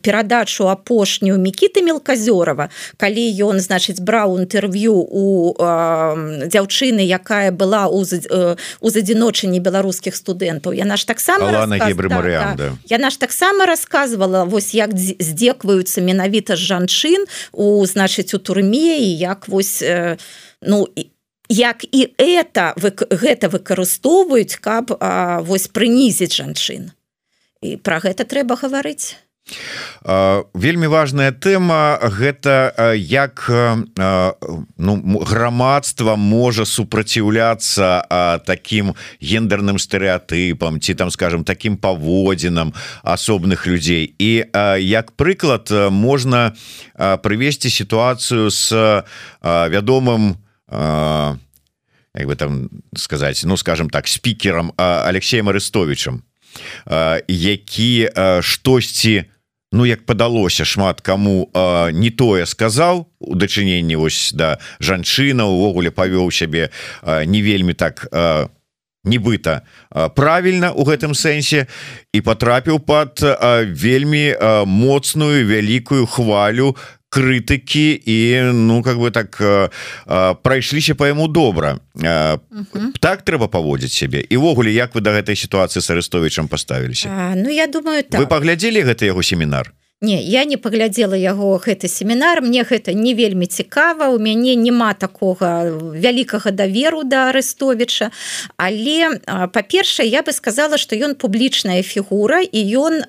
перадачу 0.00 0.68
апошнюю 0.72 1.36
мікіты 1.36 1.84
мелказёрова 1.84 2.72
калі 2.96 3.24
ён 3.44 3.60
значыць 3.60 4.00
браў 4.00 4.40
інтэрв'ю 4.40 4.96
у 4.96 5.52
дзяўчыны 6.48 7.04
якая 7.26 7.50
была 7.50 7.90
у 7.90 8.06
у 8.80 8.90
задзіночанні 8.90 9.58
беларускіх 9.58 10.14
студэнтаў 10.14 10.70
яна 10.78 10.96
ж 10.96 11.06
таксама 11.06 11.50
да, 12.54 12.70
да. 12.70 12.78
яна 12.86 13.10
ж 13.10 13.18
таксама 13.18 13.66
рассказывала 13.66 14.46
вось 14.46 14.74
як 14.74 14.94
здзекваюцца 14.94 16.00
менавіта 16.00 16.54
з 16.54 16.62
жанчын 16.62 17.26
у 17.52 17.82
значыць 17.82 18.30
у 18.34 18.38
турме 18.38 19.02
і 19.02 19.10
як 19.18 19.48
вось 19.48 19.82
ну 20.62 20.86
і 20.94 21.10
як 21.48 21.82
і 21.82 22.14
это 22.18 22.74
вы 22.78 22.94
гэта 22.94 23.50
выкарыстоўваюць 23.50 24.58
каб 24.62 24.94
а, 25.00 25.42
вось 25.42 25.66
прынізіць 25.66 26.34
жанчын 26.34 26.90
і 27.62 27.76
пра 27.82 27.98
гэта 27.98 28.22
трэба 28.22 28.54
гаварыць 28.54 29.18
вельмі 30.54 30.86
важная 30.86 31.30
тэма. 31.32 31.98
Гэта 32.02 32.94
як 32.96 33.46
ну, 33.48 34.94
грамадства 35.26 36.16
можа 36.16 36.64
супраціўляцца 36.64 38.42
таким 38.46 38.94
гендерным 39.20 39.78
стэеатыпам 39.78 40.80
ці 40.80 40.94
там 40.94 41.10
скажем 41.10 41.44
таким 41.44 41.76
паводзінам 41.76 42.74
асобных 43.02 43.66
людзей. 43.66 44.14
І 44.18 44.46
як 44.82 45.12
прыклад 45.16 45.70
можна 45.90 46.54
прывесці 46.96 47.70
сітуацыю 47.70 48.50
с 48.50 48.70
вядомым 49.42 50.36
як 52.16 52.26
бы 52.26 52.34
там 52.36 52.70
сказаць 52.96 53.44
ну 53.44 53.56
скажем 53.56 53.90
так 53.90 54.08
спікерам 54.08 54.72
Алексеем 54.76 55.48
арестовичам 55.48 56.22
які 57.28 58.10
штосьці 58.40 59.24
ну 59.76 59.84
як 59.84 60.06
падалося 60.08 60.64
шмат 60.64 61.00
кому 61.04 61.50
не 61.92 62.10
тое 62.10 62.46
сказаў. 62.46 63.06
У 63.20 63.34
дачыненні 63.36 63.96
вось 63.96 64.32
да 64.32 64.56
жанчына 64.80 65.44
увогуле 65.44 65.92
павёў 65.92 66.32
сябе 66.32 66.72
не 67.04 67.42
вельмі 67.44 67.76
так 67.76 68.08
нібыта 69.04 69.62
правільна 70.16 70.72
у 70.72 70.84
гэтым 70.88 71.14
сэнсе 71.14 71.66
і 72.12 72.20
потрапіў 72.20 72.80
под 72.80 73.20
вельмі 73.70 74.34
моцную 74.66 75.46
вялікую 75.46 76.06
хвалю 76.06 76.74
крытыкі 77.08 78.02
і 78.04 78.40
ну 78.52 78.82
как 78.82 78.98
бы 78.98 79.10
так 79.10 79.38
прайшліся 80.42 80.94
по 80.94 81.06
яму 81.06 81.28
добра. 81.28 81.78
Так 83.00 83.22
трэба 83.22 83.48
паводзіць 83.48 83.92
сябе? 83.92 84.20
Івогуле 84.20 84.72
як 84.72 84.94
вы 84.94 85.00
да 85.00 85.14
гэтай 85.14 85.36
сітуацыі 85.36 85.80
с 85.80 85.90
арестовичам 85.90 86.48
поставіліся 86.48 87.08
Ну 87.36 87.48
я 87.48 87.66
думаю 87.66 88.02
так. 88.02 88.20
вы 88.20 88.26
паглядзелі 88.26 88.82
гэта 88.82 89.04
яго 89.04 89.22
семінар? 89.22 89.72
Не 90.02 90.20
я 90.20 90.44
не 90.44 90.56
паглядзела 90.60 91.16
яго 91.16 91.56
гэты 91.56 91.88
семінар. 91.88 92.42
Мне 92.42 92.64
гэта 92.68 92.92
не 92.92 93.14
вельмі 93.14 93.46
цікава. 93.46 94.08
У 94.12 94.18
мяне 94.18 94.54
няма 94.54 94.92
такога 94.92 95.72
вялікага 95.72 96.50
даверу 96.50 97.00
да 97.04 97.30
арестовича 97.30 98.10
але 98.56 99.16
па-першае 99.24 100.04
я 100.04 100.20
бы 100.20 100.32
сказала 100.32 100.76
что 100.76 100.96
ён 100.96 101.14
публічная 101.14 101.82
фігура 101.82 102.44
і 102.44 102.60
ён 102.76 103.08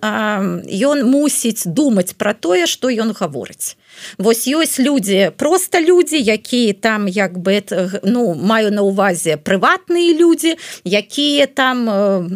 ён 0.63 0.97
мусіць 1.11 1.67
думаць 1.67 2.15
про 2.15 2.33
тое 2.33 2.65
что 2.67 2.87
ён 2.87 3.11
гаворыць 3.11 3.75
Вось 4.17 4.47
ёсць 4.47 4.79
людзі 4.79 5.31
просто 5.37 5.81
людзі 5.81 6.17
якія 6.17 6.73
там 6.73 7.07
як 7.07 7.37
бы 7.37 7.61
ну 8.03 8.33
маю 8.33 8.71
на 8.71 8.81
увазе 8.81 9.37
прыватныя 9.37 10.13
людзі 10.17 10.57
якія 10.85 11.45
там 11.45 11.85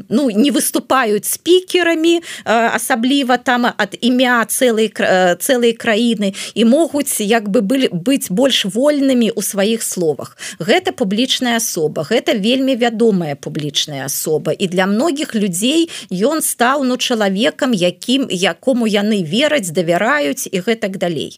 ну 0.09 0.29
не 0.29 0.51
выступаюць 0.51 1.25
спікерамі 1.25 2.21
асабліва 2.45 3.37
там 3.37 3.65
ад 3.65 3.97
імя 4.01 4.45
цэлай 4.45 4.91
цэлай 5.39 5.73
краіны 5.73 6.33
і 6.53 6.65
могуць 6.65 7.21
як 7.21 7.49
бы 7.49 7.61
былі 7.61 7.89
быць 7.91 8.29
больш 8.29 8.65
вольнымі 8.65 9.31
у 9.35 9.41
сваіх 9.41 9.83
словах. 9.83 10.37
Гэта 10.59 10.91
публічная 10.91 11.57
асоба 11.57 12.03
гэта 12.03 12.35
вельмі 12.37 12.75
вядомая 12.75 13.35
публічная 13.35 14.05
асоба. 14.05 14.51
І 14.51 14.67
для 14.67 14.85
многіх 14.85 15.35
людзей 15.35 15.89
ён 16.11 16.41
стаў 16.41 16.83
ну 16.83 16.97
чалавекам 16.97 17.73
якім 17.73 18.27
якому 18.29 18.87
яны 18.87 19.23
вераць 19.23 19.71
давяраюць 19.71 20.49
і 20.51 20.57
гэтак 20.59 20.97
далей 20.97 21.37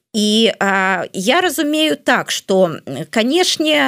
і 0.13 0.51
а, 0.59 1.05
я 1.13 1.41
разумею 1.41 1.95
так 1.95 2.31
что 2.31 2.77
канешне 3.09 3.79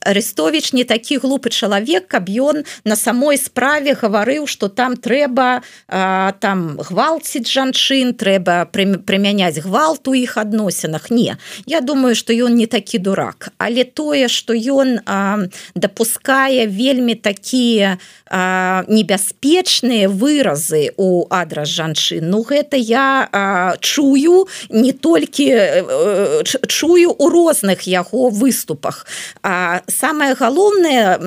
арестович 0.00 0.72
не 0.72 0.84
такі 0.84 1.18
глупы 1.18 1.50
чалавек 1.50 2.08
каб 2.08 2.26
ён 2.26 2.64
на 2.84 2.96
самой 2.96 3.38
справе 3.38 3.94
гаварыў 3.94 4.46
что 4.50 4.68
там 4.68 4.96
трэба 4.96 5.62
а, 5.86 6.32
там 6.40 6.76
гвалціць 6.82 7.46
жанчын 7.46 8.14
трэба 8.18 8.66
прымяняць 8.66 9.62
гвалт 9.62 10.08
у 10.08 10.14
іх 10.14 10.36
адносінах 10.42 11.10
не 11.10 11.38
я 11.66 11.80
думаю 11.80 12.16
что 12.16 12.32
ён 12.32 12.54
не 12.54 12.66
такі 12.66 12.98
дурак. 12.98 13.54
Але 13.58 13.84
тое 13.84 14.26
что 14.28 14.54
ён 14.54 14.98
допускае 15.74 16.66
вельмі 16.66 17.14
такія 17.14 17.98
небяспечныя 18.90 20.08
выразы 20.08 20.90
у 20.96 21.26
адрас 21.30 21.68
жанчын 21.68 22.26
ну 22.26 22.42
гэта 22.42 22.76
я 22.76 23.28
а, 23.30 23.76
чую 23.78 24.48
не 24.70 24.92
то 24.92 25.11
толькі 25.12 25.44
э, 25.44 25.84
э, 25.84 26.42
чую 26.66 27.12
у 27.12 27.28
розных 27.28 27.82
яго 27.82 28.30
выступах. 28.30 29.06
А 29.42 29.82
самое 29.88 30.32
галоўнае 30.32 31.20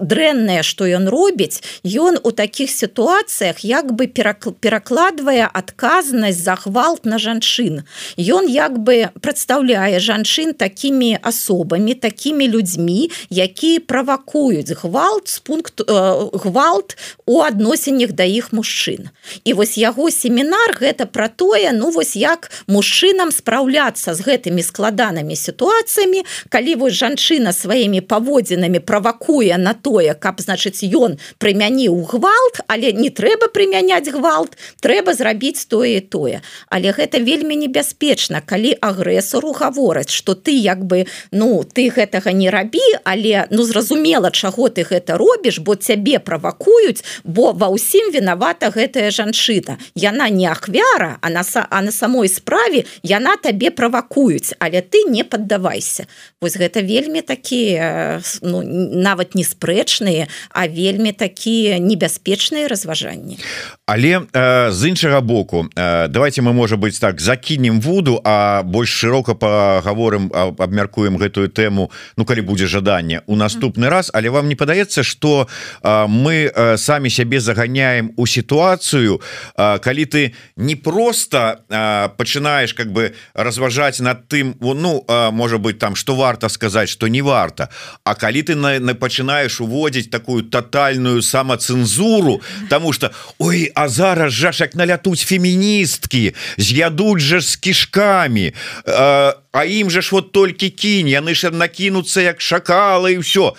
дрэннае 0.00 0.62
что 0.62 0.88
ён 0.88 1.08
робіць 1.12 1.60
ён 1.84 2.16
у 2.24 2.32
таких 2.32 2.70
сітуацыях 2.70 3.60
як 3.60 3.92
бы 3.92 4.06
перакладвае 4.08 5.44
адказнасць 5.52 6.40
за 6.40 6.56
гвалт 6.56 7.04
на 7.04 7.18
жанчын. 7.20 7.84
Ён 8.16 8.48
як 8.48 8.78
бы 8.80 9.12
прадстаўляе 9.20 10.00
жанчын 10.00 10.56
такими 10.56 11.20
асобамі 11.20 11.92
такими 11.92 12.48
людзьмі 12.48 13.12
якія 13.28 13.84
правакуюць 13.84 14.72
гвалт 14.80 15.28
з 15.28 15.38
пункт 15.44 15.84
э, 15.84 15.92
гвалт 16.32 16.96
у 17.26 17.44
адносіннях 17.44 18.16
да 18.16 18.24
іх 18.24 18.52
мужчын. 18.52 19.12
І 19.44 19.52
вось 19.52 19.76
яго 19.76 20.08
семінар 20.08 20.72
гэта 20.80 21.04
про 21.04 21.28
тое 21.28 21.68
ну 21.76 21.92
вось 21.92 22.16
як 22.16 22.48
мы 22.66 22.77
мужчынам 22.78 23.34
спраўляцца 23.34 24.14
з 24.14 24.22
гэтымі 24.22 24.62
складанымі 24.62 25.34
сітуацыямі 25.34 26.22
калі 26.54 26.72
вось 26.78 26.94
жанчына 26.94 27.50
сваімі 27.50 28.00
паводзінамі 28.06 28.78
правакуе 28.78 29.58
на 29.58 29.74
тое 29.74 30.14
каб 30.14 30.38
значыць 30.38 30.86
ён 30.86 31.18
прымяніў 31.42 31.98
гвалт 32.12 32.62
але 32.70 32.94
не 32.94 33.10
трэба 33.10 33.50
прымяняць 33.50 34.06
гвалт 34.14 34.54
трэба 34.78 35.14
зрабіць 35.18 35.66
тое 35.66 35.98
тое. 36.00 36.38
Але 36.70 36.94
гэта 36.94 37.18
вельмі 37.18 37.58
небяспечна 37.58 38.40
калі 38.46 38.76
агрэсору 38.78 39.50
гавораць 39.58 40.14
что 40.14 40.38
ты 40.38 40.54
як 40.54 40.86
бы 40.86 41.06
ну 41.32 41.64
ты 41.66 41.88
гэтага 41.90 42.30
не 42.30 42.46
рабі 42.54 42.86
але 43.02 43.48
ну 43.50 43.66
зразумела 43.66 44.30
чаго 44.30 44.68
ты 44.68 44.86
гэта 44.86 45.18
робіш 45.18 45.58
бо 45.58 45.74
цябе 45.74 46.22
правакуюць 46.22 47.02
бо 47.24 47.50
ва 47.52 47.74
ўсім 47.74 48.14
вінавата 48.14 48.70
гэтая 48.70 49.10
жанчына. 49.10 49.78
Яна 49.98 50.30
не 50.30 50.46
ахвяра 50.46 51.18
а 51.20 51.30
на 51.30 51.42
а 51.70 51.82
на 51.82 51.90
самой 51.90 52.28
справе 52.28 52.67
справе 52.68 52.84
яна 53.02 53.36
табе 53.36 53.70
правакуюць 53.70 54.54
але 54.58 54.80
ты 54.80 55.08
не 55.08 55.24
паддавайся 55.24 56.06
вось 56.40 56.56
гэта 56.56 56.82
вельмі 56.84 57.22
такія 57.22 58.20
ну, 58.42 58.62
нават 58.62 59.34
не 59.34 59.42
спрэчныя 59.44 60.28
а 60.50 60.68
вельмі 60.68 61.12
такія 61.12 61.78
небяспечныя 61.78 62.68
разважанні. 62.68 63.38
Але 63.86 64.20
э, 64.32 64.72
з 64.72 64.88
іншага 64.88 65.20
боку 65.20 65.66
э, 65.76 66.08
давайте 66.08 66.42
мы 66.42 66.52
можа 66.52 66.76
быть 66.76 67.00
так 67.00 67.20
закінем 67.20 67.80
вуду 67.80 68.20
а 68.24 68.62
больш 68.62 68.90
шырока 68.90 69.34
паговорым 69.34 70.30
абмяркуем 70.32 71.16
гэтую 71.16 71.48
тэму 71.48 71.90
Ну 72.16 72.24
калі 72.24 72.40
будзе 72.40 72.66
жаданне 72.66 73.22
у 73.26 73.36
наступны 73.36 73.88
раз. 73.88 74.10
Але 74.14 74.30
вам 74.30 74.48
не 74.48 74.54
падаецца 74.54 75.02
что 75.02 75.48
э, 75.82 76.06
мы 76.06 76.52
э, 76.54 76.76
самі 76.76 77.10
сябе 77.10 77.40
заганяем 77.40 78.12
у 78.16 78.26
сітуацыю 78.26 79.20
э, 79.56 79.78
калі 79.78 80.04
ты 80.04 80.34
не 80.56 80.76
просто 80.76 81.60
э, 81.68 82.08
пачынаешь 82.16 82.57
пачынаешь 82.58 82.74
как 82.74 82.92
бы 82.92 83.14
разважаць 83.34 84.00
над 84.00 84.28
тым 84.28 84.56
ну 84.60 85.04
можа 85.32 85.58
быть 85.58 85.78
там 85.78 85.94
что 85.94 86.14
варта 86.16 86.48
сказать 86.48 86.88
что 86.88 87.08
не 87.08 87.22
варта 87.22 87.68
А 88.04 88.14
калі 88.14 88.42
ты 88.42 88.54
на, 88.54 88.78
на 88.80 88.94
пачынаешь 88.94 89.60
уводзіць 89.60 90.10
такую 90.10 90.42
тотальную 90.42 91.22
самоцэнзуру 91.22 92.40
тому 92.68 92.92
что 92.92 93.10
ой 93.38 93.70
а 93.74 93.88
зараз 93.88 94.32
жашак 94.32 94.74
налятуць 94.74 95.22
феміністкі 95.22 96.34
з'ядуць 96.56 97.20
же 97.20 97.40
с 97.40 97.56
кишками 97.56 98.54
а, 98.86 99.36
а 99.52 99.64
ім 99.64 99.90
же 99.90 100.02
ж 100.02 100.10
вот 100.12 100.32
толькі 100.32 100.70
кінь 100.70 101.08
яны 101.08 101.34
ж 101.34 101.50
накінуцца 101.50 102.20
як 102.22 102.40
шакала 102.40 103.10
і 103.10 103.18
все 103.18 103.52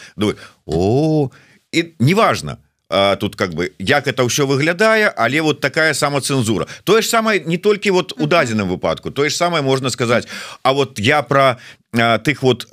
о 0.65 1.29
і 1.71 1.85
неважно 1.99 2.57
тут 2.89 3.35
как 3.35 3.53
бы 3.53 3.71
як 3.77 4.07
это 4.07 4.25
ўсё 4.25 4.45
выглядае 4.49 5.13
але 5.15 5.41
вот 5.41 5.61
такая 5.61 5.93
самоцэнзура. 5.93 6.67
Тое 6.83 7.01
ж 7.01 7.07
самае 7.07 7.39
не 7.45 7.57
толькі 7.57 7.91
вот 7.91 8.13
у 8.17 8.25
дадзеным 8.25 8.67
выпадку 8.67 9.11
тое 9.11 9.29
ж 9.29 9.35
самае 9.35 9.61
можна 9.61 9.89
сказаць. 9.89 10.27
А 10.63 10.73
вот 10.73 10.99
я 10.99 11.21
про 11.21 11.57
тых 11.93 12.41
вот 12.41 12.67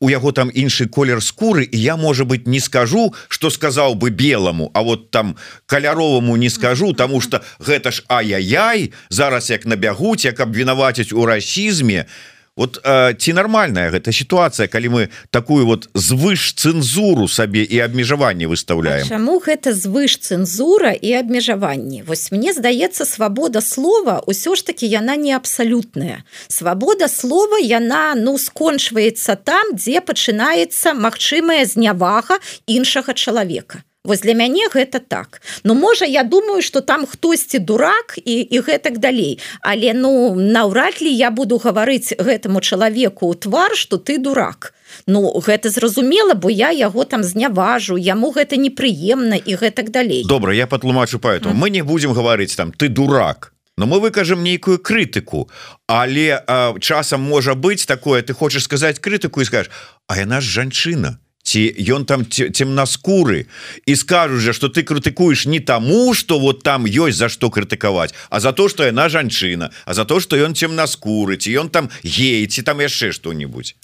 у 0.00 0.08
яго 0.08 0.32
там 0.32 0.48
іншы 0.48 0.88
колер 0.88 1.20
скуры 1.20 1.64
і 1.64 1.76
я 1.76 1.96
может 1.96 2.26
быть 2.26 2.46
не 2.46 2.60
скажу 2.60 3.14
что 3.28 3.50
сказаў 3.50 3.94
бы 3.94 4.10
белому 4.10 4.70
А 4.74 4.82
вот 4.82 5.10
там 5.10 5.36
каляровому 5.66 6.36
не 6.36 6.50
скажу 6.50 6.92
тому 6.92 7.20
что 7.20 7.40
гэта 7.58 7.90
ж 7.90 8.04
ай-яй 8.08 8.92
зараз 9.08 9.50
як 9.50 9.66
набягуць 9.66 10.24
як 10.24 10.40
абвінаваціць 10.40 11.12
у 11.12 11.26
расізме 11.26 12.04
то 12.04 12.33
вот 12.56 12.80
э, 12.84 13.14
ці 13.18 13.32
нормальная 13.32 13.90
гэта 13.90 14.12
ситуация 14.12 14.68
калі 14.68 14.88
мы 14.88 15.02
такую 15.30 15.66
вот 15.66 15.88
звыш 15.94 16.54
цэнзуру 16.54 17.26
сабе 17.28 17.66
і 17.66 17.78
абмежаванне 17.82 18.46
выставляем 18.46 19.06
Чаму 19.08 19.42
гэта 19.42 19.74
звыш 19.74 20.18
цэнзура 20.22 20.94
і 20.94 21.12
абмежаванні? 21.18 22.02
Вось 22.06 22.30
мне 22.30 22.52
здаецца 22.54 23.04
свабода 23.04 23.60
слова 23.60 24.22
ўсё 24.26 24.54
ж 24.54 24.62
таки 24.62 24.86
яна 24.86 25.16
не 25.16 25.34
абсалютная. 25.34 26.22
Свабода 26.48 27.08
слова 27.08 27.58
яна 27.58 28.14
ну 28.14 28.38
скончваецца 28.38 29.34
там 29.34 29.74
дзе 29.74 29.98
пачынаецца 30.00 30.94
магчымая 30.94 31.66
знявага 31.66 32.38
іншага 32.66 33.14
чалавека 33.14 33.82
Вось 34.04 34.20
для 34.20 34.34
мяне 34.34 34.68
гэта 34.68 35.00
так. 35.00 35.40
Ну 35.64 35.74
можа 35.74 36.04
я 36.04 36.24
думаю 36.24 36.60
что 36.62 36.80
там 36.80 37.06
хтосьці 37.06 37.58
дурак 37.58 38.18
і 38.20 38.36
і 38.40 38.60
гэтак 38.60 38.98
далей. 38.98 39.40
Але 39.62 39.94
ну 39.94 40.34
наўрад 40.36 41.00
ли 41.00 41.08
я 41.08 41.30
буду 41.30 41.56
гаварыць 41.56 42.12
гэтаму 42.12 42.60
чалавеку 42.60 43.32
ў 43.32 43.40
твар 43.40 43.72
что 43.72 43.96
ты 43.96 44.18
дурак. 44.20 44.74
Ну 45.06 45.32
гэта 45.40 45.70
зразумела 45.72 46.34
бо 46.34 46.52
я 46.52 46.68
яго 46.68 47.08
там 47.08 47.24
зняважу 47.24 47.96
яму 47.96 48.28
гэта 48.36 48.60
непрыемна 48.60 49.40
і 49.40 49.56
гэтак 49.56 49.88
далей. 49.88 50.28
Добра 50.28 50.52
я 50.52 50.66
патлумачу 50.66 51.18
поэтому 51.18 51.54
мы 51.54 51.70
не 51.70 51.80
будем 51.80 52.12
гаварыць 52.12 52.54
там 52.56 52.76
ты 52.76 52.88
дурак. 52.88 53.54
Но 53.78 53.86
мы 53.86 54.00
выкажем 54.00 54.44
нейкую 54.44 54.78
крытыку. 54.78 55.48
Але 55.88 56.44
а, 56.46 56.78
часам 56.78 57.22
можа 57.22 57.54
быть 57.54 57.86
такое 57.86 58.20
ты 58.20 58.34
хочешь 58.34 58.64
сказать 58.64 58.98
крытыку 59.00 59.40
і 59.40 59.44
скажешь 59.44 59.72
А 60.06 60.20
яна 60.20 60.40
ж 60.40 60.44
жанчына 60.44 61.23
ці 61.44 61.60
ён 61.92 62.08
там 62.08 62.24
темнаскуры 62.24 63.46
і 63.84 63.96
скажу 63.96 64.40
же 64.40 64.52
что 64.56 64.72
ты 64.72 64.82
крытыкуеш 64.82 65.44
не 65.46 65.60
таму 65.60 66.14
что 66.14 66.40
вот 66.40 66.64
там 66.64 66.88
ёсць 66.88 67.20
за 67.20 67.28
что 67.28 67.50
крытыкаваць 67.52 68.16
а 68.30 68.40
за 68.40 68.52
то 68.52 68.68
что 68.68 68.84
яна 68.88 69.08
жанчына 69.08 69.70
а 69.84 69.94
за 69.94 70.04
то 70.04 70.20
что 70.20 70.40
ён 70.40 70.56
темнаскуры 70.56 71.36
ці 71.36 71.52
ён 71.52 71.68
там 71.68 71.90
ей 72.02 72.46
ці 72.48 72.62
там 72.62 72.80
яшчэ 72.80 73.12
что-нибудь 73.12 73.76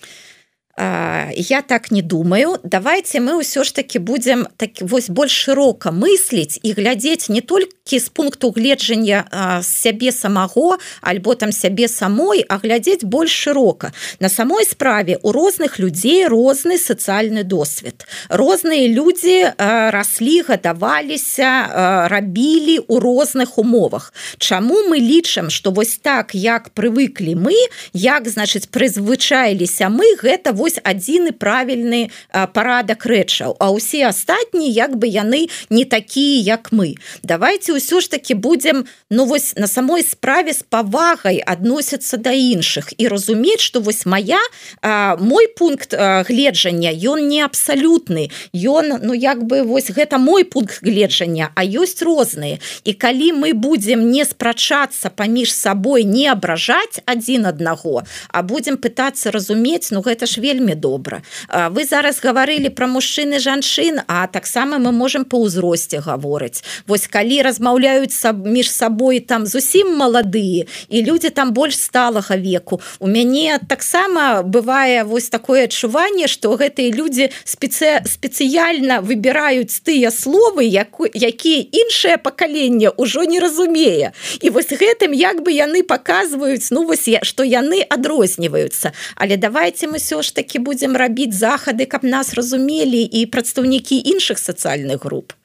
я 0.80 1.62
так 1.62 1.90
не 1.90 2.02
думаю. 2.02 2.58
Давайте 2.62 3.20
мы 3.20 3.36
ўсё 3.40 3.64
ж 3.64 3.74
таки 3.74 3.98
будем 3.98 4.48
так 4.56 4.70
вось 4.80 5.10
больш 5.10 5.32
шырока 5.32 5.92
мысліць 5.92 6.58
і 6.62 6.72
глядзець 6.72 7.28
не 7.28 7.40
толькі 7.40 7.98
з 7.98 8.08
пункту 8.08 8.50
гледжання 8.50 9.60
сябе 9.62 10.12
самого 10.12 10.78
альбо 11.02 11.34
там 11.34 11.52
сябе 11.52 11.88
самой 11.88 12.44
а 12.48 12.56
глядзець 12.56 13.04
больш 13.04 13.30
шырока 13.30 13.92
на 14.20 14.28
самой 14.28 14.64
справе 14.64 15.18
у 15.22 15.32
розных 15.32 15.78
людзей 15.78 16.26
розны 16.26 16.78
сацыяльны 16.78 17.44
досвед. 17.44 18.06
Розныя 18.28 18.88
людзі 18.88 19.52
раслі 19.58 20.42
гадаваліся 20.48 22.08
рабілі 22.08 22.78
у 22.88 23.00
розных 23.00 23.58
умовах. 23.58 24.14
Чаму 24.38 24.88
мы 24.88 24.96
лічым 24.96 25.50
что 25.50 25.70
вось 25.70 25.98
так 26.00 26.34
як 26.34 26.70
прывыклі 26.72 27.36
мы 27.36 27.56
як 27.92 28.28
значыць 28.28 28.70
прызвычаіліся 28.72 29.92
мы 29.92 30.16
гэта 30.16 30.52
вось 30.52 30.69
вось 30.70 30.80
адзіны 30.84 31.32
правільны 31.32 32.10
парадак 32.30 33.06
рэчаў. 33.06 33.56
А 33.58 33.70
ўсе 33.74 34.06
астатнія 34.06 34.86
як 34.86 34.96
бы 34.96 35.06
яны 35.06 35.50
не 35.70 35.84
такія 35.84 36.56
як 36.58 36.70
мы. 36.72 36.94
Давайте 37.22 37.74
ўсё 37.74 38.00
ж 38.00 38.10
таки 38.10 38.34
будем 38.34 38.86
ну 39.10 39.24
вось 39.24 39.54
на 39.56 39.66
самой 39.66 40.02
справе 40.02 40.52
з 40.52 40.62
павагай 40.62 41.42
адносяцца 41.42 42.16
да 42.16 42.30
іншых. 42.30 42.94
І 42.98 43.08
разумець 43.08 43.60
что 43.60 43.80
вось 43.80 44.06
моя 44.06 44.38
а, 44.82 45.16
мой 45.16 45.48
пункт 45.48 45.94
гледжання 45.94 46.90
ён 46.90 47.26
не 47.26 47.42
абсалютны. 47.42 48.30
Ён 48.54 49.02
ну 49.02 49.14
як 49.14 49.42
бы 49.42 49.62
вось 49.62 49.90
гэта 49.90 50.18
мой 50.18 50.44
пункт 50.44 50.82
гледжання 50.82 51.50
а 51.54 51.64
ёсць 51.64 52.02
розныя. 52.02 52.58
І 52.84 52.92
калі 52.92 53.32
мы 53.32 53.54
будем 53.54 54.10
не 54.10 54.24
спрачацца 54.24 55.10
паміж 55.10 55.52
сабой 55.54 56.04
не 56.04 56.28
абражаць 56.30 57.02
адзін 57.06 57.46
аднаго 57.46 58.02
а 58.28 58.42
будем 58.42 58.76
пытацца 58.76 59.30
разумець 59.30 59.90
ну 59.90 60.00
гэта 60.02 60.26
ж 60.26 60.40
вельмі 60.40 60.59
вельмі 60.60 60.74
добра. 60.74 61.22
Вы 61.70 61.84
зараз 61.84 62.20
гаварылі 62.20 62.68
про 62.68 62.86
мужчыны 62.86 63.38
жанчын 63.38 64.00
а 64.06 64.26
таксама 64.26 64.78
мы 64.78 64.92
можем 64.92 65.24
по 65.24 65.40
ўзросце 65.40 66.00
гаворыць. 66.00 66.62
Вось 66.86 67.06
калі 67.06 67.42
размаўляюць 67.42 68.12
саб 68.12 68.46
між 68.46 68.70
сабой 68.70 69.20
там 69.20 69.46
зусім 69.46 69.96
маладыя 69.96 70.66
і 70.88 71.02
люди 71.02 71.30
там 71.30 71.52
больш 71.52 71.76
сталага 71.76 72.36
веку 72.36 72.80
у 72.98 73.06
мяне 73.06 73.58
таксама 73.68 74.42
бывае 74.42 75.04
вось 75.04 75.28
такое 75.28 75.64
адчуванне 75.64 76.28
что 76.28 76.52
гэтыя 76.56 76.92
люди 76.92 77.30
спецэ 77.44 78.04
спецыяльна 78.04 79.00
выбіраюць 79.00 79.80
тыя 79.84 80.10
словы 80.10 80.64
як 80.64 81.00
якія 81.14 81.64
іншае 81.72 82.16
пакаленне 82.18 82.90
ўжо 82.96 83.24
не 83.24 83.40
разумее. 83.40 84.12
І 84.40 84.50
вось 84.50 84.72
гэтым 84.72 85.12
як 85.12 85.42
бы 85.42 85.52
яны 85.52 85.82
показваюць 85.82 86.68
ну 86.70 86.84
вось 86.84 87.08
я 87.08 87.24
что 87.24 87.44
яны 87.44 87.80
адрозніваюцца. 87.82 88.92
Але 89.16 89.36
давайте 89.36 89.86
мы 89.86 89.98
все 89.98 90.22
ж 90.22 90.32
таки 90.40 90.58
будем 90.58 90.96
рабіць 90.96 91.36
захады 91.36 91.84
каб 91.84 92.04
нас 92.04 92.32
разумелі 92.38 93.04
і 93.04 93.26
прадстаўнікі 93.28 94.00
іншых 94.14 94.40
сацыяльных 94.40 95.04
груп? 95.04 95.36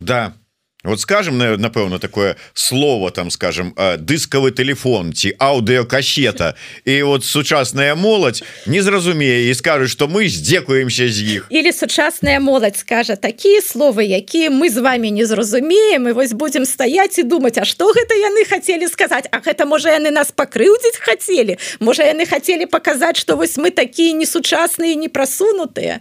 Да 0.00 0.32
вот 0.84 1.00
скажем 1.00 1.38
напэўна 1.38 1.98
такое 1.98 2.36
слово 2.52 3.10
там 3.10 3.30
скажем 3.30 3.74
дыскавы 3.98 4.50
телефон 4.52 5.12
ці 5.12 5.32
аўдыокасета 5.40 6.54
і 6.84 7.02
вот 7.02 7.24
сучасная 7.24 7.94
моладзь 7.94 8.44
не 8.66 8.80
зразумее 8.80 9.50
і 9.50 9.54
скажу 9.54 9.88
что 9.88 10.06
мы 10.08 10.28
здзекуемся 10.28 11.08
з 11.08 11.22
іх. 11.22 11.46
Или 11.50 11.72
сучасная 11.72 12.38
моладзь 12.38 12.80
скажа 12.80 13.16
такія 13.16 13.60
словы 13.60 14.04
якія 14.04 14.50
мы 14.50 14.68
з 14.70 14.78
вами 14.78 15.10
не 15.10 15.26
зразумеем 15.26 16.08
і 16.08 16.12
вось 16.12 16.32
будем 16.32 16.64
стаять 16.64 17.18
і 17.18 17.22
думать 17.22 17.58
А 17.58 17.64
что 17.64 17.92
гэта 17.92 18.14
яны 18.14 18.44
хотели 18.44 18.86
сказать? 18.86 19.26
А 19.32 19.40
гэта 19.40 19.64
можа 19.64 19.88
яны 19.88 20.10
нас 20.10 20.32
пакрыўдзіць 20.32 21.00
хотели? 21.00 21.58
Можа 21.80 22.04
яны 22.04 22.26
хотели 22.26 22.66
показать 22.66 23.16
что 23.16 23.36
вось 23.36 23.56
мы 23.56 23.70
такие 23.70 24.12
несучасныя 24.12 24.94
не 24.94 25.08
просунутыя 25.08 26.00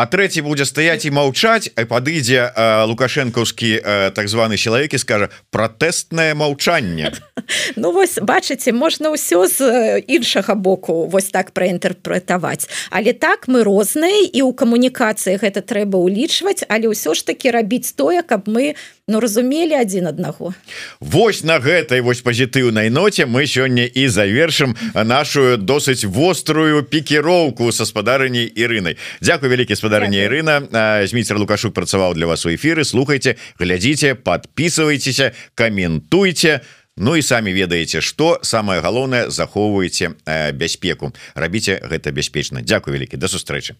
а 0.00 0.06
третий 0.06 0.40
будзе 0.40 0.64
стаять 0.64 1.04
і 1.04 1.10
маўчаць 1.12 1.68
а 1.76 1.84
падыдзе 1.84 2.48
лукашэнкаўскі 2.88 3.70
так 4.16 4.32
званы 4.32 4.56
чалавек 4.56 4.94
і 4.96 4.98
скажа 5.02 5.28
пратэстнае 5.52 6.32
маўчанне 6.34 7.12
Ну 7.76 7.92
вось 7.92 8.16
бачыце 8.16 8.72
можна 8.72 9.12
ўсё 9.12 9.44
з 9.44 9.60
іншага 10.06 10.54
боку 10.54 11.04
вось 11.04 11.28
так 11.28 11.52
праінтэрпрэтаваць 11.52 12.64
але 12.88 13.12
так 13.12 13.44
мы 13.44 13.60
розныя 13.60 14.24
і 14.30 14.40
ў 14.40 14.56
камунікацыі 14.56 15.36
гэта 15.36 15.60
трэба 15.60 16.00
ўлічваць 16.00 16.64
але 16.72 16.88
ўсё 16.88 17.12
ж 17.12 17.26
таки 17.26 17.52
рабіць 17.52 17.92
тое 17.92 18.24
каб 18.24 18.48
мы 18.48 18.80
ну 19.10 19.20
разумелі 19.20 19.76
адзін 19.76 20.10
аднаго 20.10 20.54
Вось 21.00 21.44
на 21.44 21.60
гэтай 21.60 22.00
вось 22.00 22.24
пазітыўнай 22.24 22.90
ноце 22.90 23.26
мы 23.26 23.44
сёння 23.44 23.84
і 23.84 24.08
завершым 24.08 24.74
нашу 24.94 25.56
досыць 25.60 26.06
вострую 26.08 26.82
пікіроўку 26.82 27.70
са 27.72 27.84
спадарыняй 27.84 28.46
Ірынай 28.48 28.96
Дякую 29.20 29.50
вялікі 29.50 29.76
спадар 29.76 30.00
гаспадарня 30.00 30.24
Ірына. 30.24 31.06
Зміцер 31.06 31.38
лукашук 31.38 31.74
працаваў 31.74 32.14
для 32.14 32.26
вас 32.26 32.46
у 32.46 32.50
эфиры 32.54 32.84
слухайте 32.84 33.36
глядзіце 33.58 34.14
подписывайтеся 34.14 35.32
каментуйте 35.54 36.60
Ну 36.96 37.16
і 37.16 37.22
самі 37.22 37.52
ведаеце 37.52 38.00
что 38.00 38.38
самое 38.42 38.80
галоўнае 38.80 39.30
захоўваеце 39.30 40.10
бяспеку. 40.52 41.12
Рабіце 41.34 41.80
гэта 41.80 42.12
бяспечна. 42.12 42.60
Дякую 42.60 42.96
вялікі. 42.96 43.16
До 43.16 43.28
сустрэчы 43.28 43.74